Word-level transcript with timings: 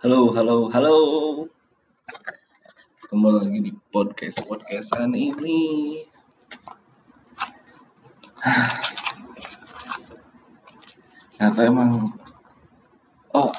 Halo, 0.00 0.32
halo, 0.32 0.72
halo. 0.72 0.96
Kembali 3.04 3.36
lagi 3.36 3.60
di 3.68 3.72
podcast 3.92 4.40
podcastan 4.48 5.12
ini. 5.12 6.00
Ternyata 11.36 11.60
emang, 11.68 12.16
oh, 13.36 13.52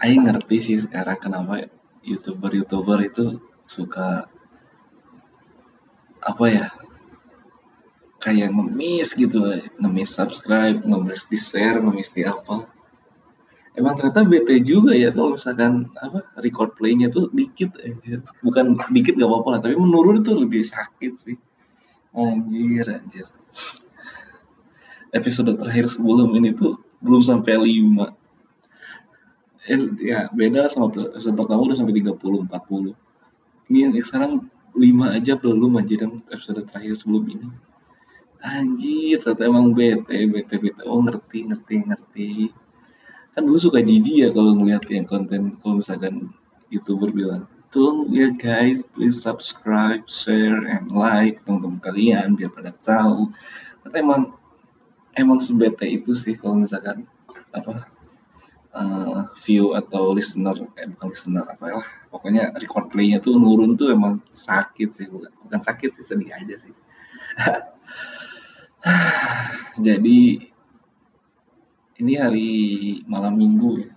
Aing 0.00 0.32
ngerti 0.32 0.64
sih 0.64 0.80
sekarang 0.80 1.20
kenapa 1.20 1.68
youtuber-youtuber 2.08 3.04
itu 3.04 3.36
suka 3.68 4.32
apa 6.24 6.44
ya 6.48 6.72
kayak 8.16 8.48
ngemis 8.48 9.12
gitu 9.12 9.44
ngemis 9.76 10.08
subscribe 10.08 10.80
ngemis 10.80 11.28
di 11.28 11.36
share 11.36 11.84
ngemis 11.84 12.08
di 12.16 12.24
apa 12.24 12.79
emang 13.78 13.94
ternyata 13.94 14.26
bete 14.26 14.58
juga 14.62 14.96
ya 14.96 15.14
kalau 15.14 15.38
misalkan 15.38 15.86
apa 16.02 16.26
record 16.42 16.74
playnya 16.74 17.06
tuh 17.12 17.30
dikit 17.30 17.70
aja 17.78 18.18
bukan 18.42 18.74
dikit 18.90 19.14
gak 19.14 19.30
apa-apa 19.30 19.48
lah 19.54 19.60
tapi 19.62 19.74
menurun 19.78 20.22
itu 20.22 20.32
lebih 20.34 20.62
sakit 20.66 21.12
sih. 21.20 21.38
Anjir 22.10 22.86
anjir. 22.90 23.26
Episode 25.14 25.58
terakhir 25.58 25.86
sebelum 25.90 26.34
ini 26.34 26.54
tuh 26.54 26.78
belum 27.02 27.22
sampai 27.22 27.54
5 27.58 28.20
eh, 29.70 29.80
ya 30.02 30.26
beda 30.34 30.66
sama 30.66 30.90
episode 30.90 31.34
pertama 31.38 31.60
udah 31.66 31.76
sampai 31.78 31.94
30 32.02 32.18
40 32.50 32.94
ini 33.70 33.78
yang 33.86 33.92
sekarang 34.02 34.50
5 34.74 35.16
aja 35.16 35.32
belum 35.38 35.78
aja 35.78 35.94
dan 36.06 36.22
episode 36.30 36.62
terakhir 36.66 36.94
sebelum 36.98 37.24
ini. 37.26 37.48
Anjir 38.40 39.20
ternyata 39.22 39.42
emang 39.46 39.70
bete 39.74 40.26
bete 40.26 40.54
bete. 40.58 40.82
Oh 40.86 41.02
ngerti 41.02 41.46
ngerti 41.46 41.74
ngerti 41.86 42.28
kan 43.30 43.42
dulu 43.46 43.58
suka 43.58 43.78
jijik 43.78 44.16
ya 44.26 44.28
kalau 44.34 44.58
ngeliat 44.58 44.82
yang 44.90 45.06
konten 45.06 45.54
kalau 45.62 45.78
misalkan 45.78 46.34
youtuber 46.70 47.10
bilang 47.14 47.46
tolong 47.70 48.10
ya 48.10 48.34
guys 48.34 48.82
please 48.94 49.22
subscribe 49.22 50.02
share 50.10 50.66
and 50.66 50.90
like 50.90 51.38
teman-teman 51.46 51.78
kalian 51.78 52.34
biar 52.34 52.50
pada 52.50 52.74
tahu. 52.82 53.30
Tapi 53.86 53.96
emang 54.02 54.34
emang 55.14 55.38
sebete 55.38 55.86
itu 55.86 56.12
sih 56.18 56.34
kalau 56.34 56.66
misalkan 56.66 57.06
apa 57.54 57.86
uh, 58.74 59.30
view 59.46 59.78
atau 59.78 60.10
listener 60.14 60.54
eh 60.78 60.86
bukan 60.90 61.06
listener 61.14 61.46
apa 61.46 61.64
ya 61.70 61.82
pokoknya 62.10 62.54
record 62.58 62.90
playnya 62.90 63.22
tuh 63.22 63.38
nurun 63.38 63.78
tuh 63.78 63.94
emang 63.94 64.18
sakit 64.34 64.90
sih 64.90 65.06
bukan 65.06 65.30
bukan 65.46 65.60
sakit 65.62 65.90
sih 65.98 66.04
sedih 66.06 66.34
aja 66.34 66.56
sih. 66.58 66.74
Jadi 69.86 70.49
ini 72.00 72.16
hari 72.16 72.50
malam 73.04 73.36
minggu 73.36 73.84
ya. 73.84 73.92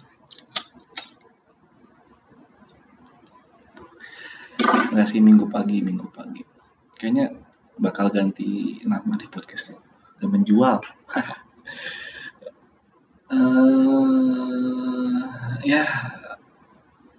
Enggak 4.92 5.08
sih 5.08 5.24
minggu 5.24 5.48
pagi, 5.48 5.80
minggu 5.80 6.12
pagi. 6.12 6.44
Kayaknya 7.00 7.32
bakal 7.80 8.12
ganti 8.12 8.84
nama 8.84 9.16
di 9.16 9.26
podcastnya. 9.32 9.80
Gak 10.20 10.30
menjual. 10.30 10.84
uh, 13.32 14.04
ya, 15.72 15.88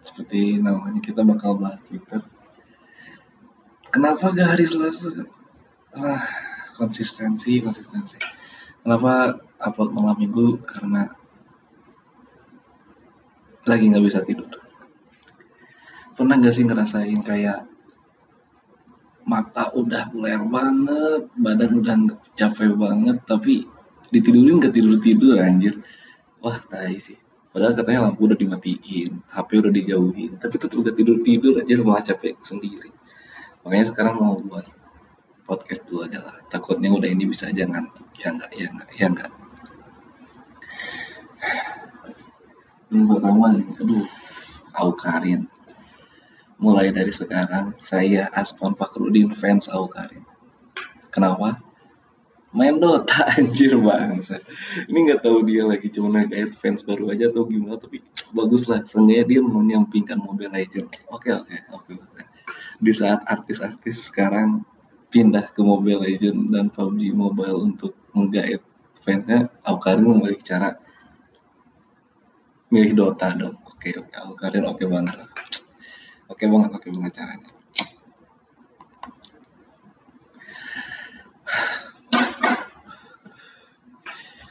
seperti 0.04 0.60
namanya 0.60 1.00
kita 1.00 1.24
bakal 1.24 1.56
bahas 1.56 1.80
Twitter. 1.80 2.20
Kenapa 3.88 4.36
gak 4.36 4.54
hari 4.54 4.68
Selasa? 4.68 5.24
Ah, 5.96 6.28
konsistensi, 6.76 7.64
konsistensi. 7.64 8.20
Kenapa 8.84 9.40
upload 9.64 9.96
malam 9.96 10.20
minggu 10.20 10.60
karena 10.68 11.08
lagi 13.64 13.88
nggak 13.88 14.04
bisa 14.04 14.20
tidur. 14.20 14.52
Pernah 16.14 16.36
nggak 16.36 16.54
sih 16.54 16.68
ngerasain 16.68 17.20
kayak 17.24 17.64
mata 19.24 19.72
udah 19.72 20.12
buler 20.12 20.44
banget, 20.44 21.22
badan 21.32 21.80
udah 21.80 21.96
capek 22.36 22.76
banget, 22.76 23.24
tapi 23.24 23.64
ditidurin 24.12 24.60
nggak 24.60 24.74
tidur 24.76 25.00
tidur 25.00 25.40
anjir. 25.40 25.80
Wah 26.44 26.60
tai 26.68 27.00
sih. 27.00 27.16
Padahal 27.54 27.72
katanya 27.78 28.10
lampu 28.10 28.26
udah 28.26 28.34
dimatiin, 28.34 29.22
HP 29.30 29.48
udah 29.62 29.70
dijauhin, 29.70 30.42
tapi 30.42 30.58
tetap 30.58 30.74
gak 30.74 30.98
tidur 30.98 31.22
tidur 31.22 31.54
aja 31.54 31.78
malah 31.86 32.02
capek 32.02 32.34
sendiri. 32.42 32.90
Makanya 33.62 33.86
sekarang 33.94 34.18
mau 34.18 34.34
buat 34.42 34.66
podcast 35.46 35.86
dulu 35.86 36.02
aja 36.02 36.18
lah. 36.18 36.36
Takutnya 36.50 36.90
udah 36.90 37.06
ini 37.06 37.30
bisa 37.30 37.46
aja 37.54 37.62
ngantuk. 37.62 38.10
Ya 38.18 38.34
enggak, 38.34 38.50
ya 38.58 38.66
enggak, 38.74 38.90
ya 38.98 39.06
enggak. 39.06 39.30
Yang 42.94 43.04
pertama 43.10 43.58
aduh, 43.80 44.06
Aukarin. 44.74 45.50
Mulai 46.54 46.94
dari 46.94 47.10
sekarang, 47.10 47.74
saya 47.82 48.30
Aspon 48.30 48.78
Fakrudin 48.78 49.34
fans 49.34 49.66
Aukarin. 49.66 50.22
Kenapa? 51.10 51.58
Main 52.54 52.78
Dota 52.78 53.26
anjir 53.34 53.74
bangsa. 53.74 54.38
Ini 54.86 54.98
nggak 55.10 55.26
tahu 55.26 55.42
dia 55.42 55.66
lagi 55.66 55.90
cuma 55.90 56.22
ngait 56.22 56.54
fans 56.54 56.86
baru 56.86 57.10
aja 57.10 57.26
atau 57.34 57.50
gimana, 57.50 57.74
tapi 57.74 57.98
bagus 58.30 58.70
lah. 58.70 58.86
Seenggaknya 58.86 59.24
dia 59.26 59.40
menyampingkan 59.42 60.22
Mobile 60.22 60.54
Legend. 60.54 60.86
Oke 61.10 61.34
oke 61.34 61.54
oke 61.74 61.92
oke. 61.98 62.22
Di 62.78 62.92
saat 62.94 63.26
artis-artis 63.26 64.06
sekarang 64.06 64.62
pindah 65.10 65.50
ke 65.50 65.66
Mobile 65.66 66.06
Legend 66.06 66.54
dan 66.54 66.70
PUBG 66.70 67.10
Mobile 67.10 67.58
untuk 67.58 67.98
menggait 68.14 68.62
fansnya, 69.02 69.50
Aukarin 69.66 70.06
memilih 70.06 70.38
cara 70.46 70.78
milih 72.74 72.92
Dota 72.98 73.30
dong. 73.38 73.54
Oke 73.70 73.94
oke. 73.94 74.10
Aku 74.10 74.34
kalian 74.34 74.66
oke 74.66 74.82
banget 74.90 75.14
oke 76.26 76.44
banget 76.50 76.70
oke 76.74 76.88
banget 76.90 77.12
caranya. 77.14 77.50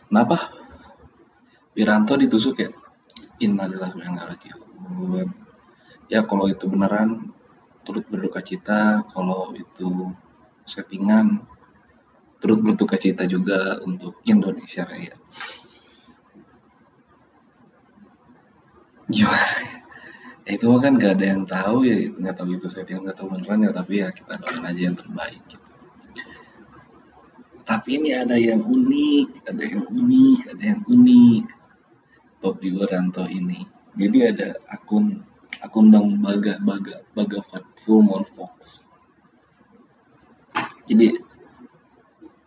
Kenapa? 0.07 0.38
Wiranto 1.73 2.13
ditusuk 2.16 2.56
ya? 2.63 2.69
Innalillahi 3.41 3.97
wa 3.97 4.03
inna 4.07 4.23
ya 6.06 6.22
kalau 6.29 6.45
itu 6.47 6.69
beneran 6.69 7.33
turut 7.83 8.06
berduka 8.07 8.39
cita. 8.39 9.03
Kalau 9.12 9.51
itu 9.57 10.13
settingan 10.63 11.44
turut 12.39 12.62
berduka 12.63 12.95
cita 12.95 13.28
juga 13.28 13.81
untuk 13.83 14.22
Indonesia 14.23 14.88
Raya 14.88 15.17
Gimana 19.11 19.37
ya? 19.37 19.73
itu 20.43 20.67
kan 20.83 20.99
gak 20.99 21.19
ada 21.19 21.25
yang 21.25 21.43
tahu 21.47 21.87
ya 21.87 22.11
nggak 22.11 22.35
tahu 22.35 22.59
itu 22.59 22.67
saya 22.67 22.83
nggak 22.83 23.15
tahu 23.15 23.31
beneran 23.31 23.63
ya 23.63 23.71
tapi 23.71 24.03
ya 24.03 24.11
kita 24.11 24.35
doain 24.43 24.63
aja 24.67 24.81
yang 24.91 24.97
terbaik 24.99 25.39
gitu. 25.47 25.69
tapi 27.63 27.89
ini 27.95 28.11
ada 28.11 28.35
yang 28.35 28.59
unik 28.59 29.29
ada 29.47 29.63
yang 29.63 29.83
unik 29.87 30.39
ada 30.51 30.63
yang 30.75 30.81
unik 30.83 31.45
Bob 32.43 32.59
Wiranto 32.59 33.23
ini 33.31 33.63
jadi 33.95 34.35
ada 34.35 34.47
akun 34.67 35.23
akun 35.63 35.87
Bang 35.95 36.19
Baga 36.19 36.59
Baga 36.59 37.07
Baga 37.15 37.39
Full 37.87 38.03
Moon 38.03 38.27
Fox 38.35 38.91
jadi 40.91 41.23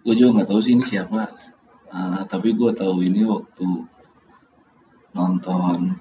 gue 0.05 0.15
juga 0.21 0.31
nggak 0.37 0.49
tahu 0.53 0.61
sih 0.61 0.77
ini 0.77 0.85
siapa 0.85 1.33
uh, 1.97 2.23
tapi 2.29 2.53
gue 2.53 2.77
tahu 2.77 3.01
ini 3.01 3.25
waktu 3.25 3.89
nonton 5.17 5.97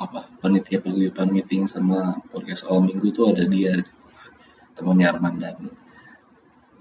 apa 0.00 0.30
panitia 0.40 0.80
paguyuban 0.80 1.28
meeting 1.28 1.68
sama 1.68 2.20
podcast 2.32 2.64
all 2.64 2.80
minggu 2.80 3.12
tuh 3.12 3.34
ada 3.34 3.44
dia 3.44 3.82
temannya 4.78 5.06
Armandani 5.10 5.70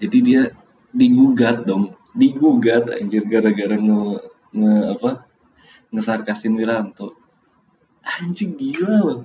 jadi 0.02 0.18
dia 0.24 0.42
digugat 0.92 1.64
dong 1.68 1.96
digugat 2.12 2.92
anjir 2.92 3.24
gara-gara 3.28 3.76
nge, 3.80 4.02
nge 4.52 4.74
apa 5.00 5.12
ngesarkasin 5.92 6.56
Wiranto. 6.56 7.16
Anjing 8.02 8.58
gila 8.58 8.98
loh. 9.04 9.22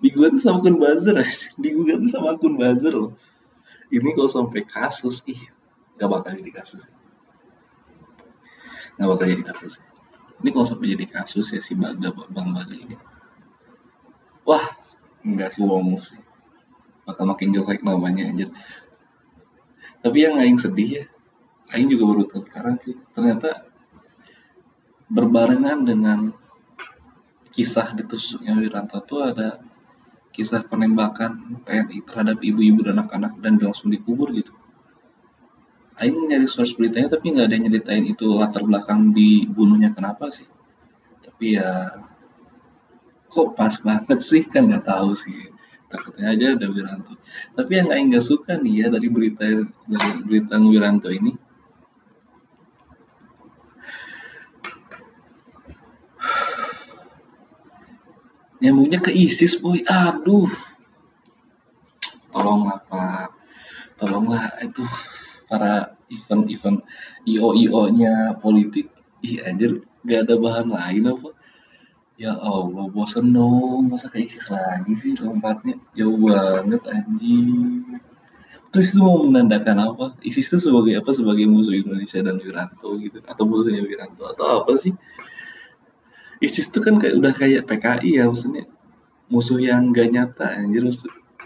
Digugat 0.00 0.38
sama 0.40 0.62
akun 0.62 0.78
buzzer 0.78 1.16
digugat 1.62 2.00
sama 2.08 2.38
akun 2.38 2.56
buzzer 2.56 2.94
loh. 2.94 3.12
Ini 3.92 4.16
kalau 4.18 4.30
sampai 4.30 4.66
kasus 4.66 5.22
ih 5.30 5.38
gak 5.94 6.10
bakal 6.10 6.34
jadi 6.34 6.50
kasus. 6.50 6.82
Gak 8.98 9.06
bakal 9.06 9.26
jadi 9.30 9.44
kasus. 9.46 9.78
Ini 10.42 10.48
kalau 10.50 10.66
sampai 10.66 10.96
jadi 10.96 11.06
kasus 11.06 11.54
ya 11.54 11.60
si 11.62 11.78
Baga 11.78 12.10
Bang 12.32 12.50
Baga 12.50 12.74
ini 12.74 12.96
wah 14.46 14.64
nggak 15.26 15.58
wow 15.58 15.82
sih 15.98 16.22
bakal 17.02 17.26
makin 17.26 17.50
jelek 17.50 17.82
namanya 17.82 18.30
aja 18.30 18.46
tapi 20.00 20.22
yang 20.22 20.38
Aing 20.38 20.58
sedih 20.58 21.02
ya 21.02 21.04
Aing 21.74 21.90
juga 21.90 22.06
baru 22.14 22.22
tahu 22.30 22.46
sekarang 22.46 22.78
sih 22.78 22.94
ternyata 23.10 23.66
berbarengan 25.10 25.82
dengan 25.86 26.30
kisah 27.54 27.94
ditusuknya 27.96 28.58
Wiranto 28.58 29.00
tuh 29.06 29.32
ada 29.32 29.58
kisah 30.36 30.68
penembakan 30.68 31.64
TNI 31.64 32.04
terhadap 32.04 32.44
ibu-ibu 32.44 32.84
dan 32.84 33.00
anak-anak 33.00 33.40
dan 33.40 33.56
langsung 33.56 33.88
dikubur 33.88 34.28
gitu. 34.36 34.52
Aing 35.96 36.28
nyari 36.28 36.44
source 36.44 36.76
beritanya 36.76 37.16
tapi 37.16 37.32
nggak 37.32 37.48
ada 37.48 37.54
yang 37.56 37.64
nyeritain 37.72 38.04
itu 38.04 38.28
latar 38.36 38.60
belakang 38.68 39.16
dibunuhnya 39.16 39.96
kenapa 39.96 40.28
sih. 40.28 40.44
Tapi 41.24 41.56
ya 41.56 41.96
kok 43.30 43.58
pas 43.58 43.74
banget 43.82 44.20
sih? 44.22 44.42
Kan 44.46 44.70
nggak 44.70 44.86
tahu 44.86 45.12
sih. 45.14 45.52
Takutnya 45.86 46.34
aja 46.34 46.46
ada 46.58 46.66
Wiranto. 46.66 47.14
Tapi 47.54 47.72
yang 47.78 47.88
Aing 47.94 48.10
nggak 48.10 48.26
suka 48.26 48.58
nih 48.58 48.84
ya 48.84 48.86
dari 48.90 49.06
berita 49.06 49.46
dari 49.86 50.10
berita 50.26 50.58
Wiranto 50.58 51.08
ini. 51.14 51.30
Nyambungnya 58.58 58.98
ke 58.98 59.14
ISIS 59.14 59.60
boy. 59.62 59.84
Aduh. 59.86 60.50
Tolonglah 62.34 62.82
pak. 62.90 63.30
Tolonglah 64.00 64.58
itu 64.64 64.82
para 65.46 65.94
event-event 66.10 66.82
IO-IO 67.28 67.82
nya 67.94 68.34
politik. 68.42 68.90
Ih 69.22 69.38
anjir. 69.46 69.86
Gak 70.06 70.26
ada 70.26 70.34
bahan 70.38 70.70
lain 70.70 71.14
apa 71.14 71.35
ya 72.16 72.32
Allah 72.32 72.88
bosen 72.88 73.36
dong 73.36 73.92
masa 73.92 74.08
ke 74.08 74.24
ISIS 74.24 74.48
lagi 74.48 74.92
sih 74.96 75.12
lompatnya? 75.20 75.76
Jauh 75.92 76.16
banget 76.16 76.80
anjing. 76.88 78.00
Terus 78.72 78.92
itu 78.92 79.00
mau 79.00 79.20
menandakan 79.24 79.92
apa? 79.92 80.06
ISIS 80.24 80.48
itu 80.48 80.68
sebagai 80.68 80.96
apa? 81.00 81.12
Sebagai 81.12 81.44
musuh 81.48 81.76
Indonesia 81.76 82.20
dan 82.24 82.40
Wiranto 82.40 82.96
gitu 83.00 83.20
atau 83.24 83.44
musuhnya 83.44 83.84
Wiranto? 83.84 84.24
Atau 84.32 84.64
apa 84.64 84.72
sih? 84.80 84.96
ISIS 86.40 86.72
itu 86.72 86.80
kan 86.80 87.00
kayak 87.00 87.14
udah 87.20 87.32
kayak 87.36 87.62
PKI 87.68 88.20
ya 88.20 88.24
maksudnya. 88.28 88.64
Musuh 89.28 89.60
yang 89.60 89.92
gak 89.92 90.12
nyata 90.12 90.56
anjir. 90.56 90.88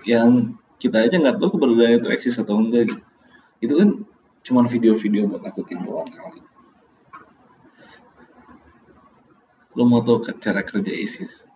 Yang 0.07 0.55
kita 0.81 0.97
aja 1.07 1.17
nggak 1.21 1.37
tahu 1.39 1.61
keberadaan 1.61 2.01
itu 2.01 2.09
eksis 2.09 2.41
atau 2.41 2.57
enggak 2.57 2.89
gitu. 2.89 3.03
Itu 3.61 3.75
kan 3.77 3.89
cuma 4.41 4.65
video-video 4.65 5.29
buat 5.29 5.45
nakutin 5.45 5.85
doang 5.85 6.09
kali 6.09 6.41
lo 9.79 9.83
mau 9.87 10.03
tahu 10.03 10.27
cara 10.43 10.63
kerja 10.63 10.93
ISIS? 10.93 11.47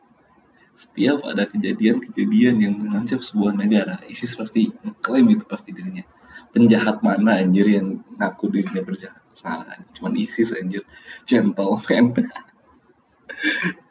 Setiap 0.74 1.22
ada 1.22 1.46
kejadian-kejadian 1.46 2.58
yang 2.58 2.74
mengancam 2.78 3.22
sebuah 3.22 3.54
negara 3.54 4.02
ISIS 4.10 4.34
pasti 4.34 4.74
klaim 5.02 5.30
itu 5.30 5.46
pasti 5.46 5.70
dirinya. 5.70 6.02
Penjahat 6.50 7.02
mana 7.02 7.38
anjir 7.42 7.66
yang 7.66 8.02
ngaku 8.18 8.50
dirinya 8.50 8.82
berjahat? 8.82 9.22
Salah 9.34 9.78
cuma 9.94 10.14
ISIS 10.14 10.54
anjir. 10.54 10.82
Gentleman. 11.26 12.14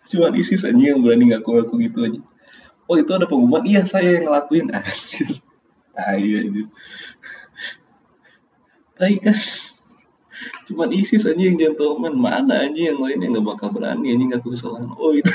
Cuma 0.03 0.35
ISIS 0.35 0.67
aja 0.67 0.75
yang 0.75 0.99
berani 0.99 1.31
ngaku-ngaku 1.31 1.87
gitu 1.87 1.99
aja 2.03 2.21
oh 2.87 2.97
itu 2.99 3.11
ada 3.15 3.25
pengumuman? 3.27 3.63
Iya 3.63 3.81
saya 3.87 4.19
yang 4.19 4.29
ngelakuin 4.29 4.67
anjir. 4.77 5.39
Ah 5.95 6.15
iya 6.17 6.45
anjir. 6.45 6.67
Tapi 8.93 9.15
kan 9.19 9.37
cuma 10.69 10.87
ISIS 10.89 11.23
aja 11.27 11.39
yang 11.39 11.59
gentleman. 11.59 12.13
Mana 12.15 12.67
aja 12.67 12.81
yang 12.93 12.99
lain 12.99 13.19
yang 13.19 13.39
gak 13.41 13.47
bakal 13.55 13.67
berani 13.73 14.13
aja 14.13 14.23
ngaku 14.23 14.47
kesalahan. 14.53 14.89
Oh 14.95 15.11
itu. 15.13 15.31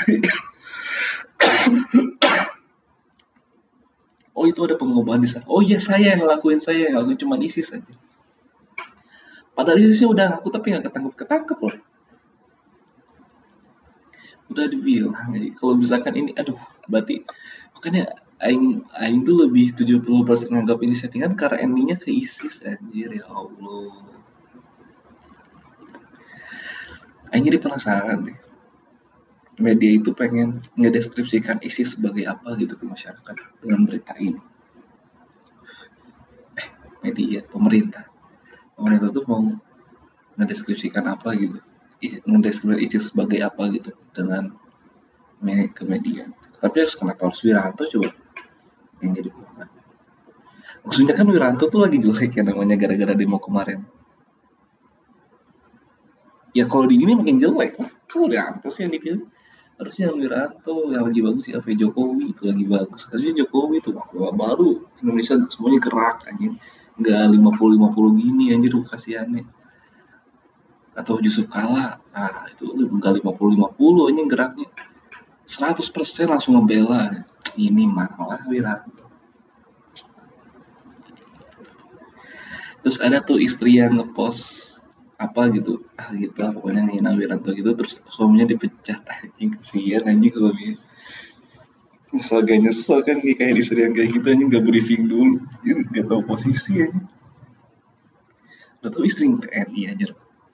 Oh 4.39 4.47
itu 4.47 4.59
ada 4.63 4.79
pengumuman 4.79 5.19
di 5.19 5.27
sana. 5.27 5.43
Oh 5.51 5.59
iya 5.59 5.77
saya 5.83 6.15
yang 6.15 6.23
ngelakuin 6.23 6.63
saya 6.63 6.87
yang 6.87 6.99
ngelakuin. 6.99 7.19
Cuma 7.19 7.35
ISIS 7.39 7.75
aja 7.75 7.93
padahal 9.59 9.83
ISISnya 9.83 10.07
udah 10.07 10.25
ngaku 10.31 10.47
tapi 10.55 10.71
nggak 10.71 10.87
ketangkep 10.87 11.13
ketangkep 11.19 11.57
loh. 11.59 11.75
Udah 14.47 14.65
dibilang 14.71 15.13
kalau 15.59 15.75
misalkan 15.75 16.15
ini 16.15 16.31
aduh 16.39 16.55
berarti 16.87 17.27
makanya 17.75 18.15
aing 18.39 18.87
aing 19.03 19.27
tuh 19.27 19.35
lebih 19.35 19.75
70% 19.75 20.47
nganggap 20.47 20.79
ini 20.79 20.95
settingan 20.95 21.35
karena 21.35 21.59
endingnya 21.59 21.99
ke 21.99 22.07
ISIS 22.07 22.63
anjir 22.63 23.11
ya 23.11 23.27
Allah 23.27 24.18
aing 27.31 27.45
jadi 27.45 27.59
penasaran 27.61 28.29
deh. 28.29 28.37
Media 29.59 29.91
itu 29.99 30.15
pengen 30.15 30.63
ngedeskripsikan 30.79 31.59
ISIS 31.59 31.99
sebagai 31.99 32.23
apa 32.23 32.55
gitu 32.55 32.79
ke 32.79 32.85
masyarakat 32.87 33.35
dengan 33.59 33.83
berita 33.83 34.15
ini. 34.15 34.39
Eh 36.55 36.67
media 37.03 37.43
pemerintah. 37.43 38.07
Pemerintah 38.79 39.09
tuh 39.11 39.23
mau 39.27 39.43
ngedeskripsikan 40.39 41.11
apa 41.11 41.35
gitu? 41.35 41.59
Ngedeskripsi 42.23 42.79
ISIS 42.87 43.11
sebagai 43.11 43.43
apa 43.43 43.67
gitu 43.75 43.91
dengan 44.15 44.55
ke 45.75 45.83
media? 45.83 46.31
Tapi 46.63 46.75
harus 46.79 46.95
kenapa 46.95 47.27
harus 47.27 47.43
Wiranto 47.43 47.83
coba 47.83 48.15
yang 49.03 49.15
jadi 49.15 49.29
korban 49.31 49.67
maksudnya 50.83 51.13
kan 51.15 51.27
Wiranto 51.27 51.67
tuh 51.67 51.83
lagi 51.83 51.99
jelek 51.99 52.39
ya 52.39 52.43
namanya 52.43 52.75
gara-gara 52.79 53.13
demo 53.15 53.39
kemarin 53.39 53.83
ya 56.59 56.65
kalau 56.67 56.85
di 56.91 56.99
gini 56.99 57.15
makin 57.15 57.39
jelek 57.39 57.79
kan? 57.79 57.87
Wiranto 58.19 58.67
sih 58.67 58.83
yang 58.83 58.91
dipilih. 58.91 59.23
Harusnya 59.79 60.11
Wiranto 60.11 60.91
yang 60.91 61.07
lagi 61.07 61.21
bagus 61.23 61.45
ya 61.47 61.63
Jokowi 61.63 62.35
itu 62.35 62.43
lagi 62.43 62.65
bagus. 62.67 63.07
Harusnya 63.07 63.33
Jokowi 63.39 63.79
itu 63.79 63.95
baru. 64.35 64.83
Indonesia 64.99 65.39
semuanya 65.47 65.79
gerak 65.79 66.27
aja 66.27 66.49
nggak 66.99 67.23
50-50 67.31 68.19
gini 68.19 68.43
anjir 68.51 68.75
kasihannya. 68.75 69.47
Atau 70.99 71.23
Yusuf 71.23 71.47
Kala 71.47 72.03
nah 72.11 72.43
itu 72.51 72.67
enggak 72.75 73.23
50-50 73.23 74.11
ini 74.11 74.21
geraknya. 74.27 74.67
100% 75.47 75.79
langsung 76.27 76.59
ngebela 76.59 77.25
ini 77.55 77.87
malah 77.87 78.43
Wiranto 78.45 78.99
terus 82.83 82.97
ada 83.03 83.19
tuh 83.19 83.39
istri 83.39 83.79
yang 83.79 83.99
ngepost 83.99 84.68
apa 85.19 85.41
gitu. 85.51 85.83
Ah 85.99 86.15
gitu 86.15 86.35
lah 86.39 86.55
pokoknya 86.55 86.87
ngina 86.87 87.11
Wiranto 87.13 87.51
gitu. 87.51 87.75
Terus 87.75 87.99
suaminya 88.07 88.47
dipecat 88.47 89.03
anjing 89.03 89.59
kesian 89.59 90.07
anjing 90.07 90.33
suaminya. 90.33 90.75
Nyesel 92.09 92.39
gak 92.41 92.57
nyesel 92.65 92.99
kan 93.05 93.17
kayak 93.21 93.53
istri 93.59 93.85
yang 93.85 93.93
kayak 93.93 94.15
gitu 94.15 94.25
anjing 94.31 94.49
gak 94.49 94.65
briefing 94.65 95.05
dulu. 95.05 95.43
Gak 95.93 96.07
tau 96.07 96.23
posisi 96.23 96.87
aja 96.87 97.01
udah 98.79 98.91
tau 98.95 99.03
istri 99.03 99.27
TNI 99.27 99.81
aja 99.91 100.07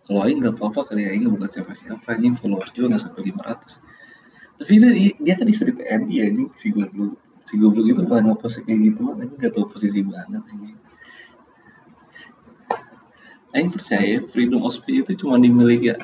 kalau 0.06 0.22
Aing 0.26 0.42
nggak 0.42 0.58
apa-apa 0.58 0.94
kali 0.94 1.06
Aing 1.06 1.30
bukan 1.34 1.50
siapa-siapa 1.50 2.06
anjing. 2.14 2.38
Follower 2.38 2.70
juga 2.78 2.94
nggak 2.94 3.04
sampai 3.10 3.34
500 3.34 4.62
tapi 4.62 4.74
dia, 4.78 4.92
dia 5.18 5.34
kan 5.34 5.48
istri 5.50 5.74
TNI 5.74 6.16
anjing 6.30 6.50
si 6.58 6.70
goblok. 6.70 7.18
Si 7.46 7.58
goblok 7.58 7.86
itu 7.90 8.02
malah 8.06 8.22
ngepost 8.22 8.66
kayak 8.66 8.82
gitu 8.86 9.02
anjing. 9.14 9.34
Nggak 9.38 9.52
tahu 9.58 9.66
posisi 9.74 10.02
mana 10.06 10.42
anjing 10.46 10.78
Aing 13.56 13.72
percaya 13.72 14.20
freedom 14.36 14.68
of 14.68 14.76
speech 14.76 15.08
itu 15.08 15.24
cuma 15.24 15.40
dimiliki 15.40 15.96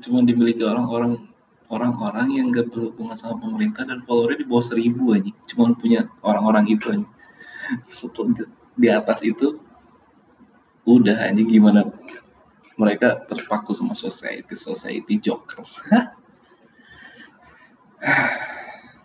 cuma 0.00 0.24
dimiliki 0.24 0.64
orang-orang 0.64 1.28
orang-orang 1.68 2.40
yang 2.40 2.48
gak 2.48 2.72
berhubungan 2.72 3.12
sama 3.12 3.36
pemerintah 3.36 3.84
dan 3.84 4.00
followernya 4.08 4.40
di 4.40 4.46
bawah 4.48 4.64
seribu 4.64 5.12
aja. 5.12 5.28
Cuma 5.44 5.76
punya 5.76 6.08
orang-orang 6.24 6.72
itu 6.72 6.88
aja. 6.88 7.06
Setelah 7.84 8.48
di 8.80 8.88
atas 8.88 9.20
itu 9.20 9.60
udah 10.88 11.20
aja 11.20 11.42
gimana 11.42 11.84
mereka 12.80 13.28
terpaku 13.28 13.76
sama 13.76 13.92
society 13.92 14.56
society 14.56 15.20
joker. 15.20 15.68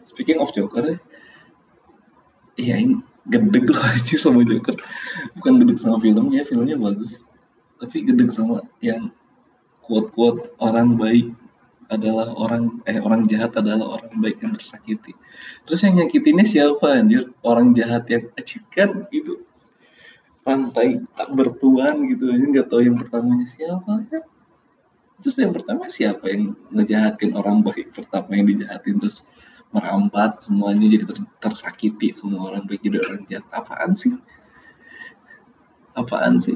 Speaking 0.07 0.39
of 0.39 0.55
joker 0.55 0.95
ya 2.55 2.75
ini 2.79 3.03
gedeg 3.27 3.67
loh 3.73 3.83
aja 3.83 4.15
sama 4.15 4.47
joker. 4.47 4.79
Bukan 5.35 5.59
gedeg 5.59 5.75
sama 5.75 5.99
filmnya 5.99 6.47
filmnya 6.47 6.79
bagus 6.79 7.19
tapi 7.81 8.05
gedeg 8.05 8.29
sama 8.29 8.61
yang 8.85 9.09
quote-quote 9.81 10.53
orang 10.61 10.93
baik 10.93 11.33
adalah 11.91 12.31
orang 12.39 12.79
eh 12.87 13.01
orang 13.01 13.27
jahat 13.27 13.51
adalah 13.57 13.99
orang 13.99 14.15
baik 14.21 14.39
yang 14.39 14.55
tersakiti. 14.55 15.11
Terus 15.67 15.81
yang 15.83 15.99
nyakitinnya 15.99 16.45
siapa 16.47 16.87
anjir? 16.87 17.33
Orang 17.43 17.75
jahat 17.75 18.07
yang 18.07 18.29
acikan 18.39 19.09
itu 19.11 19.43
pantai 20.45 21.03
tak 21.17 21.29
bertuan 21.35 22.07
gitu 22.07 22.31
aja 22.31 22.45
nggak 22.47 22.67
tahu 22.71 22.81
yang 22.81 22.97
pertamanya 22.97 23.45
siapa 23.45 24.01
ya 24.09 24.25
terus 25.21 25.37
yang 25.37 25.53
pertama 25.53 25.85
siapa 25.85 26.33
yang 26.33 26.57
ngejahatin 26.73 27.37
orang 27.37 27.61
baik 27.61 27.93
pertama 27.93 28.29
yang 28.33 28.47
dijahatin? 28.49 28.97
Terus 29.01 29.27
merambat 29.73 30.41
semuanya 30.41 30.85
jadi 30.87 31.05
ter 31.09 31.17
tersakiti 31.43 32.13
semua 32.13 32.53
orang 32.53 32.63
baik 32.69 32.81
jadi 32.85 32.97
orang 33.03 33.21
jahat. 33.27 33.45
Apaan 33.51 33.93
sih? 33.97 34.15
Apaan 35.93 36.39
sih 36.39 36.55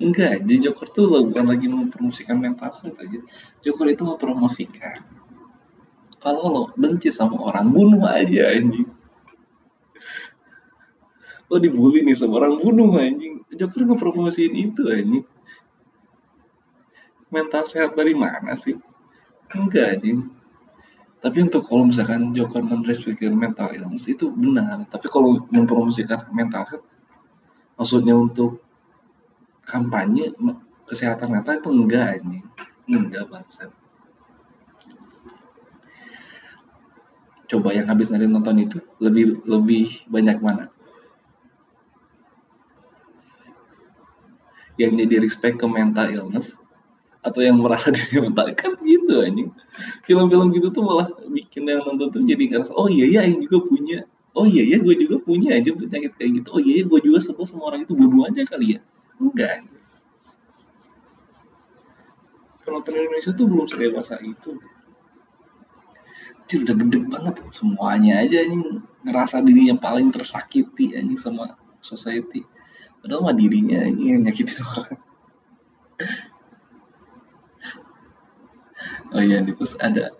enggak 0.00 0.42
jadi 0.42 0.72
Joker 0.72 0.88
tuh 0.88 1.04
lo 1.06 1.18
bukan 1.28 1.46
lagi 1.52 1.66
mempromosikan 1.68 2.40
mental 2.40 2.72
health 2.72 2.98
aja. 2.98 3.20
Joker 3.60 3.86
itu 3.92 4.02
mempromosikan 4.02 5.04
kalau 6.20 6.44
lo 6.48 6.62
benci 6.76 7.08
sama 7.08 7.36
orang 7.52 7.72
bunuh 7.72 8.04
aja 8.04 8.52
anjing. 8.52 8.88
Lo 11.48 11.56
dibully 11.60 12.04
nih 12.04 12.16
sama 12.16 12.44
orang 12.44 12.60
bunuh 12.60 12.96
anjing. 12.96 13.44
Joker 13.52 13.84
ngepromosiin 13.84 14.52
itu 14.56 14.88
anjing. 14.88 15.24
Mental 17.30 17.62
sehat 17.68 17.96
dari 17.96 18.16
mana 18.16 18.56
sih? 18.56 18.76
Enggak 19.52 20.00
anjing. 20.00 20.28
Tapi 21.20 21.44
untuk 21.44 21.68
kalau 21.68 21.84
misalkan 21.88 22.32
Joker 22.32 22.64
menrespekkan 22.64 23.36
mental 23.36 23.76
illness 23.76 24.08
itu 24.08 24.32
benar. 24.32 24.88
Tapi 24.88 25.12
kalau 25.12 25.44
mempromosikan 25.52 26.28
mental 26.32 26.64
health 26.64 26.88
maksudnya 27.80 28.12
untuk 28.12 28.60
kampanye 29.70 30.34
kesehatan 30.90 31.30
mental 31.30 31.54
itu 31.62 31.70
enggak 31.70 32.06
anjing 32.18 32.46
enggak 32.90 33.24
bangsa 33.30 33.70
coba 37.50 37.74
yang 37.74 37.90
habis 37.90 38.14
nanti 38.14 38.30
nonton 38.30 38.62
itu 38.62 38.78
lebih 39.02 39.42
lebih 39.42 40.06
banyak 40.06 40.38
mana? 40.38 40.70
Yang 44.78 45.04
jadi 45.04 45.14
respect 45.18 45.58
ke 45.58 45.66
mental 45.66 46.06
illness 46.14 46.54
atau 47.20 47.42
yang 47.42 47.58
merasa 47.58 47.90
diri 47.96 48.22
mental 48.22 48.54
kan 48.54 48.78
gitu 48.86 49.26
anjing. 49.26 49.50
Film-film 50.06 50.54
gitu 50.54 50.70
tuh 50.70 50.86
malah 50.86 51.10
bikin 51.26 51.66
yang 51.66 51.82
nonton 51.82 52.08
tuh 52.14 52.22
jadi 52.22 52.38
ngerasa 52.38 52.72
oh 52.78 52.86
iya 52.86 53.18
ya 53.18 53.20
yang 53.26 53.42
juga 53.42 53.66
punya. 53.66 54.06
Oh 54.30 54.46
iya 54.46 54.62
ya 54.62 54.78
gue 54.78 54.94
juga 54.94 55.18
punya 55.18 55.58
aja 55.58 55.74
penyakit 55.74 56.14
kayak 56.14 56.30
gitu. 56.38 56.48
Oh 56.54 56.62
iya 56.62 56.72
ya 56.80 56.84
gue 56.86 57.00
juga 57.02 57.18
sebel 57.18 57.44
sama 57.50 57.74
orang 57.74 57.82
itu. 57.82 57.98
Bunuh 57.98 58.30
aja 58.30 58.46
kali 58.46 58.78
ya 58.78 58.80
enggak. 59.20 59.68
Penonton 62.64 62.94
Indonesia 62.96 63.32
tuh 63.36 63.46
belum 63.46 63.66
sedewasa 63.68 64.16
itu. 64.24 64.58
Cil 66.50 66.66
udah 66.66 66.76
gede 66.82 66.98
banget 67.06 67.34
semuanya 67.54 68.26
aja 68.26 68.42
ini 68.42 68.82
ngerasa 69.06 69.38
dirinya 69.42 69.78
paling 69.78 70.10
tersakiti 70.10 70.98
anjing 70.98 71.14
sama 71.14 71.54
society. 71.78 72.42
Padahal 73.00 73.30
mah 73.30 73.36
dirinya 73.38 73.86
ini 73.86 74.12
yang 74.12 74.26
nyakitin 74.26 74.60
orang. 74.74 74.98
Oh 79.10 79.22
iya 79.22 79.42
terus 79.46 79.78
ada 79.78 80.10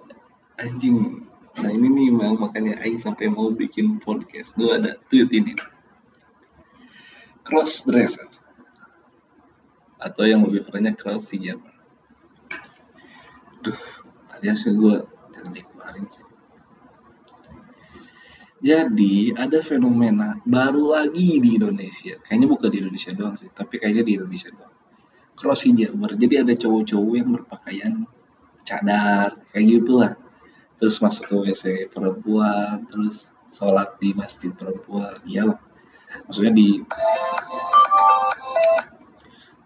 anjing. 0.59 1.27
Nah 1.61 1.71
ini 1.71 1.87
nih 1.91 2.09
makanya 2.15 2.79
Aing 2.87 3.03
sampai 3.03 3.27
mau 3.27 3.51
bikin 3.51 3.99
podcast. 3.99 4.55
Tuh 4.55 4.71
ada 4.71 4.99
tweet 5.11 5.31
ini. 5.35 5.59
Cross 7.43 7.91
dresser 7.91 8.30
atau 10.01 10.25
yang 10.25 10.43
lebih 10.43 10.65
kerennya 10.65 10.97
cross 10.97 11.31
hijab 11.31 11.61
duh 13.61 13.77
tadi 14.33 14.45
harusnya 14.49 14.73
gue 14.73 14.95
jangan 15.37 15.53
dikeluarin 15.53 16.07
sih 16.09 16.25
jadi 18.61 19.33
ada 19.41 19.65
fenomena 19.65 20.37
baru 20.45 20.93
lagi 20.93 21.41
di 21.41 21.57
Indonesia. 21.57 22.21
Kayaknya 22.21 22.49
bukan 22.53 22.69
di 22.69 22.79
Indonesia 22.85 23.11
doang 23.17 23.37
sih, 23.41 23.49
tapi 23.57 23.81
kayaknya 23.81 24.05
di 24.05 24.13
Indonesia 24.21 24.53
doang. 24.53 24.75
Cross 25.33 25.65
hijab. 25.65 25.97
Jadi 25.97 26.35
ada 26.37 26.53
cowok-cowok 26.53 27.15
yang 27.17 27.29
berpakaian 27.41 27.93
cadar, 28.69 29.41
kayak 29.57 29.65
gitu 29.65 30.05
lah. 30.05 30.13
Terus 30.77 31.01
masuk 31.01 31.25
ke 31.25 31.35
WC 31.49 31.65
perempuan, 31.89 32.85
terus 32.93 33.33
sholat 33.49 33.97
di 33.97 34.13
masjid 34.13 34.53
perempuan. 34.53 35.17
Iya 35.25 35.57
lah. 35.57 35.59
Maksudnya 36.29 36.53
di 36.53 36.85